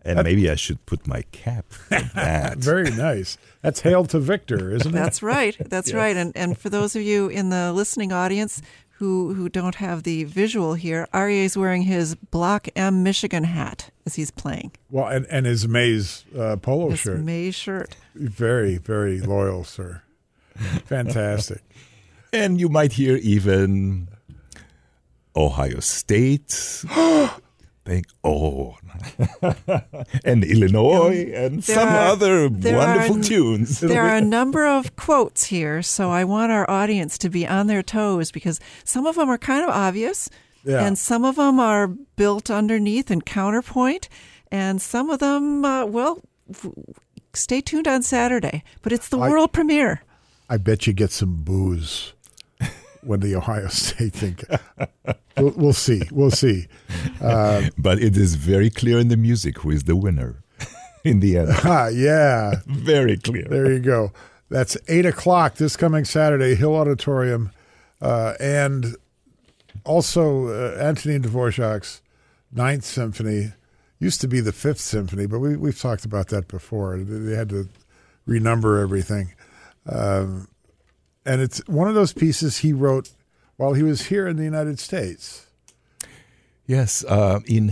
And 0.05 0.23
maybe 0.23 0.49
I 0.49 0.55
should 0.55 0.85
put 0.85 1.05
my 1.05 1.23
cap 1.33 1.65
on 1.91 2.09
that. 2.15 2.59
Very 2.59 2.89
nice. 2.91 3.37
That's 3.61 3.81
"Hail 3.81 4.05
to 4.05 4.19
Victor," 4.19 4.71
isn't 4.73 4.91
it? 4.91 4.93
That's 4.93 5.21
right. 5.21 5.57
That's 5.59 5.93
right. 6.01 6.15
And 6.15 6.31
and 6.37 6.57
for 6.57 6.69
those 6.69 6.95
of 6.95 7.01
you 7.01 7.27
in 7.27 7.49
the 7.49 7.73
listening 7.73 8.13
audience 8.13 8.61
who 8.97 9.33
who 9.33 9.47
don't 9.49 9.75
have 9.75 10.03
the 10.03 10.23
visual 10.23 10.73
here, 10.73 11.07
Arie 11.13 11.39
is 11.39 11.57
wearing 11.57 11.83
his 11.83 12.15
Block 12.15 12.67
M 12.75 13.03
Michigan 13.03 13.43
hat 13.43 13.91
as 14.05 14.15
he's 14.15 14.31
playing. 14.31 14.71
Well, 14.89 15.07
and 15.07 15.25
and 15.27 15.45
his 15.45 15.67
Maize 15.67 16.25
uh, 16.37 16.57
polo 16.57 16.91
His 16.91 16.99
shirt. 16.99 17.19
May 17.21 17.51
shirt. 17.51 17.95
Very 18.15 18.77
very 18.77 19.21
loyal, 19.21 19.63
sir. 19.63 20.01
Fantastic. 20.85 21.61
And 22.33 22.59
you 22.59 22.69
might 22.69 22.93
hear 22.93 23.17
even 23.17 24.09
Ohio 25.35 25.79
State. 25.79 26.83
Think, 27.87 28.07
oh, 28.21 28.75
and 30.25 30.43
Illinois 30.43 31.31
and 31.33 31.61
There 31.63 31.75
some 31.77 31.87
are- 31.87 32.07
other 32.11 32.49
wonderful 32.49 33.19
are- 33.19 33.23
tunes. 33.23 33.79
There 33.79 34.03
are 34.03 34.15
a 34.17 34.21
number 34.21 34.67
of 34.67 34.97
quotes 34.97 35.45
here, 35.45 35.81
so 35.81 36.09
I 36.09 36.25
want 36.25 36.51
our 36.51 36.69
audience 36.69 37.17
to 37.19 37.29
be 37.29 37.47
on 37.47 37.67
their 37.67 37.81
toes 37.81 38.29
because 38.29 38.59
some 38.83 39.05
of 39.05 39.15
them 39.15 39.29
are 39.29 39.37
kind 39.37 39.63
of 39.63 39.69
obvious, 39.69 40.29
Yeah. 40.65 40.85
and 40.85 40.97
some 40.97 41.23
of 41.23 41.37
them 41.37 41.61
are 41.61 41.87
built 41.87 42.49
underneath 42.51 43.09
and 43.09 43.25
counterpoint, 43.25 44.09
and 44.51 44.81
some 44.81 45.09
of 45.09 45.19
them, 45.19 45.63
uh, 45.63 45.85
well, 45.85 46.19
stay 47.33 47.61
tuned 47.61 47.87
on 47.87 48.03
Saturday. 48.03 48.63
But 48.81 48.91
it's 48.91 49.07
the 49.07 49.17
I- 49.19 49.29
world 49.29 49.53
premiere. 49.53 50.01
I 50.49 50.57
bet 50.57 50.87
you 50.87 50.91
get 50.93 51.11
some 51.11 51.35
booze 51.43 52.11
when 53.07 53.19
the 53.21 53.35
Ohio 53.35 53.67
State 53.69 54.13
thing. 54.13 54.37
We'll, 55.37 55.53
we'll 55.55 55.73
see. 55.73 56.01
We'll 56.11 56.31
see. 56.31 56.67
But 57.77 57.99
it 57.99 58.17
is 58.17 58.35
very 58.35 58.69
clear 58.69 58.99
in 58.99 59.07
the 59.07 59.17
music 59.17 59.59
who 59.59 59.71
is 59.71 59.83
the 59.83 59.95
winner 59.95 60.43
in 61.03 61.19
the 61.19 61.37
end. 61.37 61.49
Ah, 61.63 61.87
yeah. 61.87 62.61
very 62.67 63.17
clear. 63.17 63.45
There 63.49 63.71
you 63.71 63.79
go. 63.79 64.11
That's 64.49 64.77
eight 64.87 65.05
o'clock 65.05 65.55
this 65.55 65.75
coming 65.75 66.05
Saturday, 66.05 66.55
Hill 66.55 66.75
Auditorium, 66.75 67.51
uh, 68.01 68.33
and 68.39 68.95
also 69.83 70.47
uh, 70.47 70.77
Antonin 70.79 71.21
Dvorak's 71.23 72.01
Ninth 72.51 72.85
Symphony 72.85 73.51
used 73.99 74.21
to 74.21 74.27
be 74.27 74.39
the 74.39 74.53
Fifth 74.53 74.79
Symphony, 74.79 75.25
but 75.25 75.39
we 75.39 75.57
we've 75.57 75.79
talked 75.79 76.05
about 76.05 76.27
that 76.29 76.47
before. 76.47 76.97
They 76.97 77.35
had 77.35 77.49
to 77.49 77.67
renumber 78.27 78.81
everything, 78.81 79.33
um, 79.85 80.47
and 81.27 81.41
it's 81.41 81.59
one 81.67 81.89
of 81.89 81.93
those 81.93 82.13
pieces 82.13 82.59
he 82.59 82.71
wrote 82.71 83.11
while 83.57 83.73
he 83.73 83.83
was 83.83 84.07
here 84.07 84.27
in 84.27 84.37
the 84.37 84.45
United 84.45 84.79
States. 84.79 85.47
Yes, 86.65 87.03
uh, 87.05 87.41
in 87.45 87.67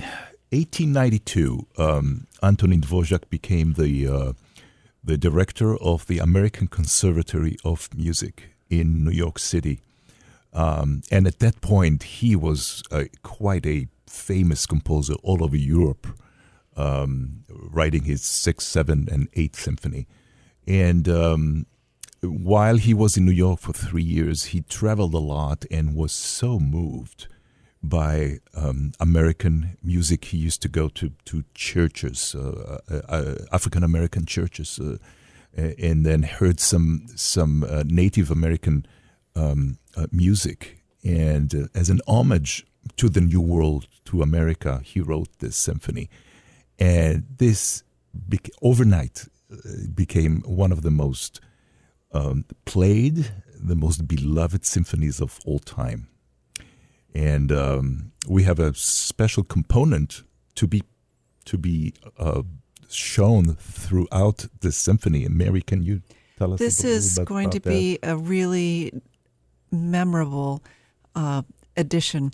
1892, 0.52 1.66
um, 1.78 2.28
Antonin 2.44 2.82
Dvorak 2.82 3.30
became 3.30 3.74
the 3.74 4.08
uh, 4.08 4.34
the 5.04 5.18
director 5.18 5.78
of 5.78 6.08
the 6.08 6.20
American 6.20 6.68
Conservatory 6.68 7.58
of 7.64 7.90
Music 7.96 8.50
in 8.70 9.06
New 9.06 9.12
York 9.12 9.40
City, 9.40 9.80
um, 10.54 11.02
and 11.10 11.26
at 11.26 11.40
that 11.40 11.62
point 11.62 12.04
he 12.04 12.36
was 12.36 12.84
uh, 12.92 13.06
quite 13.24 13.66
a 13.66 13.88
famous 14.08 14.66
composer 14.66 15.14
all 15.24 15.44
over 15.44 15.58
Europe, 15.58 16.08
um, 16.76 17.44
writing 17.50 18.04
his 18.04 18.24
sixth, 18.24 18.68
seventh, 18.68 19.10
and 19.10 19.30
eighth 19.34 19.60
symphony, 19.60 20.08
and. 20.68 21.08
While 22.26 22.78
he 22.78 22.94
was 22.94 23.18
in 23.18 23.26
New 23.26 23.32
York 23.32 23.60
for 23.60 23.74
three 23.74 24.04
years, 24.04 24.46
he 24.46 24.62
traveled 24.62 25.14
a 25.14 25.20
lot 25.20 25.66
and 25.72 25.96
was 25.96 26.12
so 26.12 26.60
moved 26.60 27.28
by 27.82 28.40
um, 28.56 28.94
American 29.00 29.78
music. 29.84 30.26
He 30.26 30.38
used 30.38 30.62
to 30.62 30.70
go 30.70 30.90
to 30.90 31.12
to 31.26 31.44
churches, 31.54 32.36
uh, 32.36 32.80
uh, 32.90 33.02
uh, 33.10 33.36
African 33.52 33.84
American 33.84 34.26
churches, 34.26 34.80
uh, 34.80 34.98
and 35.56 36.06
then 36.06 36.24
heard 36.24 36.60
some 36.60 37.06
some 37.16 37.64
uh, 37.64 37.84
Native 37.86 38.32
American 38.32 38.86
um, 39.36 39.78
uh, 39.96 40.08
music. 40.12 40.82
And 41.04 41.70
as 41.76 41.90
an 41.90 42.02
homage 42.08 42.66
to 42.98 43.10
the 43.10 43.22
New 43.22 43.42
World, 43.42 43.88
to 44.06 44.22
America, 44.22 44.82
he 44.84 45.02
wrote 45.02 45.30
this 45.40 45.56
symphony. 45.56 46.10
And 46.80 47.26
this 47.38 47.84
bec- 48.14 48.50
overnight 48.62 49.28
became 49.94 50.42
one 50.42 50.72
of 50.72 50.82
the 50.82 50.92
most 50.92 51.40
um, 52.16 52.46
played, 52.66 53.32
the 53.62 53.76
most 53.76 54.08
beloved 54.08 54.66
symphonies 54.66 55.20
of 55.22 55.40
all 55.46 55.60
time 55.60 56.08
and 57.16 57.52
um, 57.52 58.12
we 58.28 58.44
have 58.44 58.60
a 58.60 58.74
special 58.74 59.44
component 59.44 60.24
to 60.56 60.68
be 60.68 60.84
to 61.46 61.58
be 61.58 61.94
uh, 62.20 62.44
shown 62.90 63.56
throughout 63.56 64.48
the 64.60 64.72
symphony. 64.72 65.26
And 65.26 65.38
Mary, 65.38 65.62
can 65.62 65.82
you 65.82 66.02
tell 66.38 66.54
us? 66.54 66.60
This 66.60 66.84
a 66.84 66.88
little 66.88 66.98
is 66.98 67.20
going 67.20 67.50
to 67.52 67.60
that? 67.60 67.70
be 67.70 68.00
a 68.04 68.18
really 68.18 68.92
memorable 69.72 70.62
uh, 71.16 71.44
edition. 71.78 72.32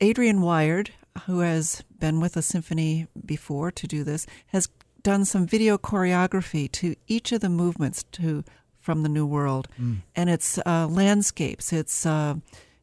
Adrian 0.00 0.42
Wyard, 0.42 0.90
who 1.24 1.40
has 1.40 1.82
been 1.98 2.20
with 2.20 2.34
the 2.34 2.42
symphony 2.42 3.06
before 3.24 3.70
to 3.72 3.86
do 3.86 4.04
this, 4.04 4.26
has 4.48 4.68
done 5.02 5.24
some 5.24 5.46
video 5.46 5.78
choreography 5.78 6.70
to 6.72 6.94
each 7.06 7.32
of 7.32 7.40
the 7.40 7.48
movements 7.48 8.04
to 8.12 8.44
from 8.88 9.02
the 9.02 9.08
New 9.10 9.26
World, 9.26 9.68
and 10.16 10.30
it's 10.30 10.58
uh, 10.64 10.86
landscapes, 10.88 11.74
it's 11.74 12.06
uh, 12.06 12.36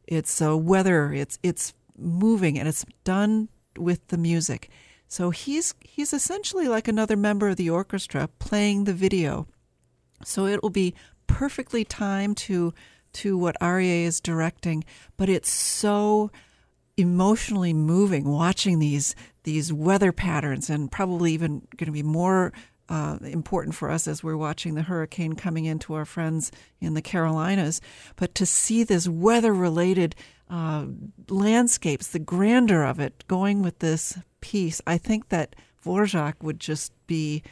it's 0.06 0.40
uh, 0.40 0.56
weather, 0.56 1.12
it's 1.12 1.36
it's 1.42 1.74
moving, 1.98 2.56
and 2.60 2.68
it's 2.68 2.84
done 3.02 3.48
with 3.76 4.06
the 4.06 4.16
music. 4.16 4.70
So 5.08 5.30
he's 5.30 5.74
he's 5.80 6.12
essentially 6.12 6.68
like 6.68 6.86
another 6.86 7.16
member 7.16 7.48
of 7.48 7.56
the 7.56 7.70
orchestra 7.70 8.28
playing 8.38 8.84
the 8.84 8.92
video. 8.92 9.48
So 10.22 10.46
it 10.46 10.62
will 10.62 10.70
be 10.70 10.94
perfectly 11.26 11.84
timed 11.84 12.36
to 12.46 12.72
to 13.14 13.36
what 13.36 13.56
Arie 13.60 14.04
is 14.04 14.20
directing, 14.20 14.84
but 15.16 15.28
it's 15.28 15.50
so 15.50 16.30
emotionally 16.96 17.74
moving 17.74 18.28
watching 18.28 18.78
these 18.78 19.16
these 19.42 19.72
weather 19.72 20.12
patterns, 20.12 20.70
and 20.70 20.92
probably 20.92 21.32
even 21.32 21.66
going 21.76 21.86
to 21.86 21.90
be 21.90 22.04
more 22.04 22.52
uh, 22.88 23.18
important 23.22 23.74
for 23.74 23.90
us 23.90 24.06
as 24.06 24.22
we're 24.22 24.36
watching 24.36 24.74
the 24.74 24.82
hurricane 24.82 25.34
coming 25.34 25.64
into 25.64 25.94
our 25.94 26.04
friends 26.04 26.52
in 26.80 26.94
the 26.94 27.02
Carolinas. 27.02 27.80
But 28.16 28.34
to 28.36 28.46
see 28.46 28.84
this 28.84 29.08
weather 29.08 29.52
related 29.52 30.14
uh, 30.48 30.86
landscapes, 31.28 32.08
the 32.08 32.18
grandeur 32.18 32.84
of 32.84 33.00
it, 33.00 33.24
going 33.26 33.62
with 33.62 33.80
this 33.80 34.18
piece, 34.40 34.80
I 34.86 34.98
think 34.98 35.30
that 35.30 35.56
Dvorak 35.84 36.34
would 36.42 36.60
just 36.60 36.92
be 37.06 37.42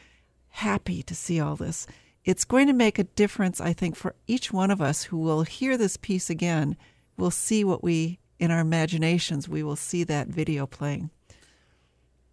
happy 0.49 1.03
to 1.03 1.15
see 1.15 1.41
all 1.41 1.57
this. 1.57 1.87
it's 2.25 2.45
going 2.45 2.67
to 2.67 2.73
make 2.73 2.99
a 2.99 3.05
difference, 3.05 3.61
I 3.61 3.73
think, 3.73 3.97
for 3.97 4.15
each 4.27 4.53
one 4.53 4.71
of 4.71 4.81
us 4.81 5.05
who 5.05 5.19
will 5.19 5.43
hear 5.43 5.77
this 5.77 5.97
piece 5.97 6.31
again. 6.31 6.77
We'll 7.17 7.31
see 7.31 7.65
what 7.65 7.85
we, 7.85 8.19
in 8.39 8.51
our 8.51 8.61
imaginations, 8.61 9.49
we 9.49 9.63
will 9.63 9.77
see 9.77 10.05
that 10.05 10.29
video 10.29 10.67
playing. 10.67 11.11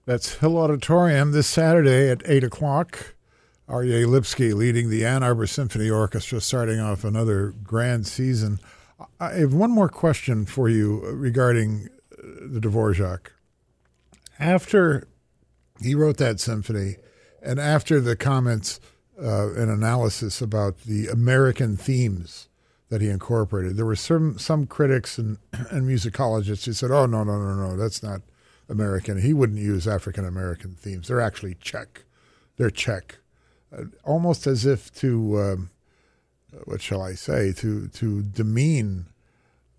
That's 0.05 0.35
Hill 0.35 0.57
Auditorium 0.57 1.31
this 1.31 1.45
Saturday 1.45 2.09
at 2.09 2.23
8 2.25 2.43
o'clock. 2.43 3.13
Arie 3.69 4.05
Lipsky 4.05 4.53
leading 4.53 4.89
the 4.89 5.05
Ann 5.05 5.21
Arbor 5.21 5.45
Symphony 5.45 5.89
Orchestra, 5.89 6.41
starting 6.41 6.79
off 6.79 7.03
another 7.03 7.53
grand 7.63 8.07
season. 8.07 8.59
I 9.19 9.33
have 9.33 9.53
one 9.53 9.71
more 9.71 9.89
question 9.89 10.45
for 10.45 10.67
you 10.67 11.05
regarding 11.05 11.87
uh, 12.11 12.21
the 12.41 12.59
Dvorak. 12.59 13.27
After 14.39 15.07
he 15.79 15.93
wrote 15.93 16.17
that 16.17 16.39
symphony, 16.39 16.97
and 17.41 17.59
after 17.59 18.01
the 18.01 18.15
comments 18.15 18.79
uh, 19.21 19.53
and 19.53 19.69
analysis 19.69 20.41
about 20.41 20.79
the 20.81 21.07
American 21.07 21.77
themes 21.77 22.49
that 22.89 23.01
he 23.01 23.07
incorporated, 23.07 23.77
there 23.77 23.85
were 23.85 23.95
some 23.95 24.37
some 24.39 24.65
critics 24.65 25.17
and, 25.17 25.37
and 25.53 25.87
musicologists 25.87 26.65
who 26.65 26.73
said, 26.73 26.91
"Oh 26.91 27.05
no, 27.05 27.23
no, 27.23 27.37
no, 27.37 27.53
no, 27.53 27.77
that's 27.77 28.03
not 28.03 28.21
American. 28.71 29.21
He 29.21 29.33
wouldn't 29.33 29.59
use 29.59 29.87
African 29.87 30.25
American 30.25 30.71
themes. 30.73 31.07
They're 31.07 31.21
actually 31.21 31.55
Czech. 31.55 32.05
They're 32.57 32.71
Czech." 32.71 33.17
Uh, 33.75 33.85
almost 34.03 34.47
as 34.47 34.65
if 34.65 34.93
to 34.95 35.39
um, 35.39 35.69
what 36.65 36.81
shall 36.81 37.01
I 37.01 37.13
say 37.13 37.53
to 37.53 37.87
to 37.87 38.21
demean 38.21 39.05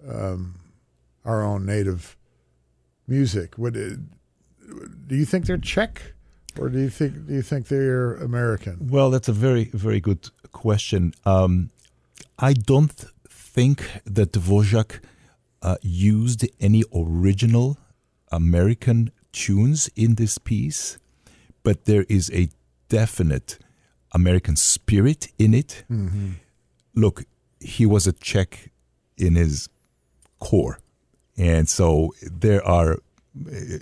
um, 0.08 0.60
our 1.24 1.42
own 1.42 1.66
native 1.66 2.16
music. 3.06 3.58
Would 3.58 3.76
it, 3.76 3.98
do 5.08 5.16
you 5.16 5.24
think 5.24 5.46
they're 5.46 5.56
Czech, 5.56 6.14
or 6.58 6.68
do 6.68 6.78
you 6.78 6.90
think 6.90 7.26
do 7.26 7.34
you 7.34 7.42
think 7.42 7.68
they're 7.68 8.14
American? 8.14 8.88
Well, 8.90 9.10
that's 9.10 9.28
a 9.28 9.32
very 9.32 9.64
very 9.72 10.00
good 10.00 10.30
question. 10.52 11.12
Um, 11.24 11.70
I 12.38 12.52
don't 12.52 13.04
think 13.28 13.78
that 14.04 14.32
Dvorak 14.32 15.00
uh, 15.62 15.76
used 15.82 16.48
any 16.60 16.82
original 16.94 17.78
American 18.32 19.10
tunes 19.32 19.90
in 19.94 20.16
this 20.16 20.38
piece, 20.38 20.98
but 21.62 21.84
there 21.84 22.04
is 22.08 22.30
a 22.32 22.48
definite 22.88 23.58
American 24.12 24.56
spirit 24.56 25.28
in 25.38 25.54
it. 25.54 25.84
Mm-hmm. 25.90 26.32
Look, 26.94 27.24
he 27.60 27.86
was 27.86 28.06
a 28.06 28.12
Czech 28.12 28.70
in 29.16 29.34
his 29.34 29.68
core, 30.38 30.78
and 31.36 31.68
so 31.68 32.12
there 32.20 32.66
are 32.66 32.98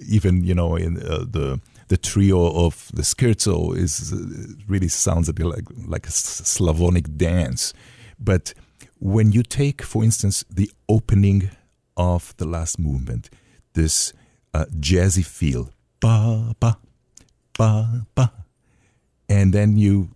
even 0.07 0.45
you 0.45 0.55
know 0.55 0.77
in 0.77 0.99
uh, 0.99 1.25
the 1.29 1.61
the 1.89 1.97
trio 1.97 2.67
of 2.67 2.91
the 2.95 3.03
scherzo 3.03 3.77
is 3.77 4.13
uh, 4.13 4.55
really 4.69 4.89
sounds 4.89 5.29
a 5.29 5.33
bit 5.33 5.47
like 5.47 5.65
like 5.87 6.07
a 6.07 6.11
Slavonic 6.13 7.17
dance, 7.17 7.73
but 8.19 8.55
when 9.01 9.33
you 9.33 9.43
take, 9.43 9.83
for 9.83 10.05
instance, 10.05 10.45
the 10.51 10.71
opening 10.89 11.51
of 11.97 12.35
the 12.37 12.45
last 12.45 12.79
movement, 12.79 13.31
this 13.73 14.13
uh, 14.55 14.67
jazzy 14.79 15.25
feel, 15.25 15.71
ba 16.01 16.55
ba 16.61 16.79
ba 17.57 18.07
ba, 18.15 18.33
and 19.29 19.53
then 19.53 19.77
you 19.77 20.11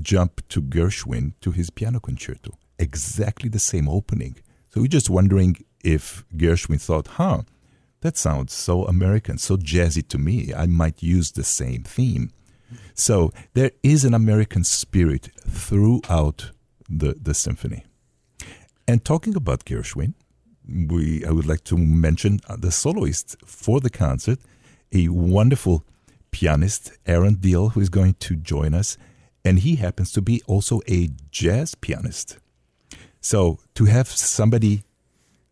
jump 0.00 0.46
to 0.48 0.62
Gershwin 0.62 1.32
to 1.40 1.50
his 1.50 1.70
piano 1.70 2.00
concerto. 2.00 2.58
Exactly 2.78 3.48
the 3.48 3.58
same 3.58 3.88
opening. 3.88 4.36
So 4.70 4.80
we're 4.80 4.88
just 4.88 5.10
wondering 5.10 5.56
if 5.84 6.24
Gershwin 6.34 6.80
thought, 6.80 7.06
huh, 7.06 7.42
that 8.00 8.16
sounds 8.16 8.52
so 8.52 8.84
American, 8.84 9.38
so 9.38 9.56
jazzy 9.56 10.06
to 10.08 10.18
me. 10.18 10.52
I 10.54 10.66
might 10.66 11.02
use 11.02 11.32
the 11.32 11.44
same 11.44 11.84
theme. 11.84 12.30
So 12.94 13.32
there 13.54 13.70
is 13.82 14.04
an 14.04 14.14
American 14.14 14.64
spirit 14.64 15.30
throughout 15.48 16.50
the, 16.88 17.16
the 17.20 17.34
symphony. 17.34 17.84
And 18.86 19.04
talking 19.04 19.36
about 19.36 19.64
Gershwin, 19.64 20.14
we 20.68 21.24
I 21.24 21.30
would 21.30 21.46
like 21.46 21.64
to 21.64 21.76
mention 21.78 22.40
the 22.58 22.70
soloist 22.70 23.36
for 23.44 23.80
the 23.80 23.90
concert, 23.90 24.38
a 24.92 25.08
wonderful 25.08 25.84
pianist, 26.30 26.92
Aaron 27.06 27.36
Diehl, 27.36 27.72
who 27.72 27.80
is 27.80 27.88
going 27.88 28.14
to 28.20 28.36
join 28.36 28.74
us 28.74 28.96
and 29.44 29.58
he 29.60 29.76
happens 29.76 30.10
to 30.12 30.22
be 30.22 30.42
also 30.46 30.80
a 30.88 31.10
jazz 31.30 31.74
pianist. 31.74 32.38
So 33.20 33.58
to 33.74 33.84
have 33.84 34.08
somebody 34.08 34.84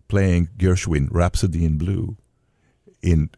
playing 0.09 0.49
Gershwin 0.57 1.09
Rhapsody 1.11 1.65
in 1.65 1.79
Blue 1.79 2.17
in 3.03 3.31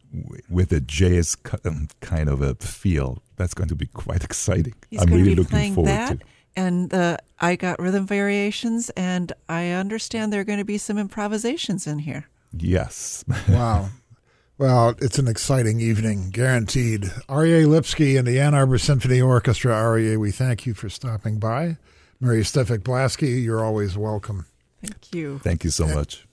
with 0.49 0.73
a 0.73 0.81
jazz 0.81 1.37
um, 1.65 1.89
kind 2.01 2.29
of 2.29 2.41
a 2.43 2.55
feel, 2.57 3.23
that's 3.37 3.55
going 3.55 3.69
to 3.69 3.75
be 3.75 3.87
quite 3.87 4.25
exciting. 4.31 4.75
He's 4.91 5.03
I'm 5.03 5.11
really 5.13 5.35
looking 5.35 5.75
forward 5.75 5.91
that. 5.91 6.21
to. 6.21 6.27
And 6.57 6.91
the 6.91 7.19
I 7.41 7.57
got 7.57 7.81
rhythm 7.81 8.07
variations, 8.07 8.91
and 8.91 9.33
I 9.49 9.71
understand 9.71 10.33
there 10.33 10.41
are 10.41 10.45
going 10.45 10.59
to 10.59 10.65
be 10.65 10.79
some 10.79 10.99
improvisations 10.99 11.87
in 11.87 12.01
here. 12.01 12.27
Yes. 12.57 13.25
wow. 13.49 13.89
Well, 14.57 14.95
it's 14.99 15.19
an 15.19 15.27
exciting 15.27 15.81
evening, 15.81 16.31
guaranteed. 16.31 17.11
Arie 17.29 17.65
Lipsky 17.65 18.17
and 18.17 18.27
the 18.27 18.39
Ann 18.39 18.55
Arbor 18.55 18.79
Symphony 18.79 19.21
Orchestra. 19.21 19.75
Arie, 19.75 20.17
we 20.17 20.31
thank 20.31 20.65
you 20.65 20.75
for 20.75 20.89
stopping 20.89 21.39
by. 21.39 21.77
Mary 22.21 22.43
Steffek 22.43 22.79
Blaske, 22.79 23.43
you're 23.43 23.65
always 23.65 23.99
welcome. 23.99 24.47
Thank 24.81 25.13
you. 25.13 25.41
Thank 25.41 25.65
you 25.65 25.71
so 25.71 25.87
much. 25.89 26.27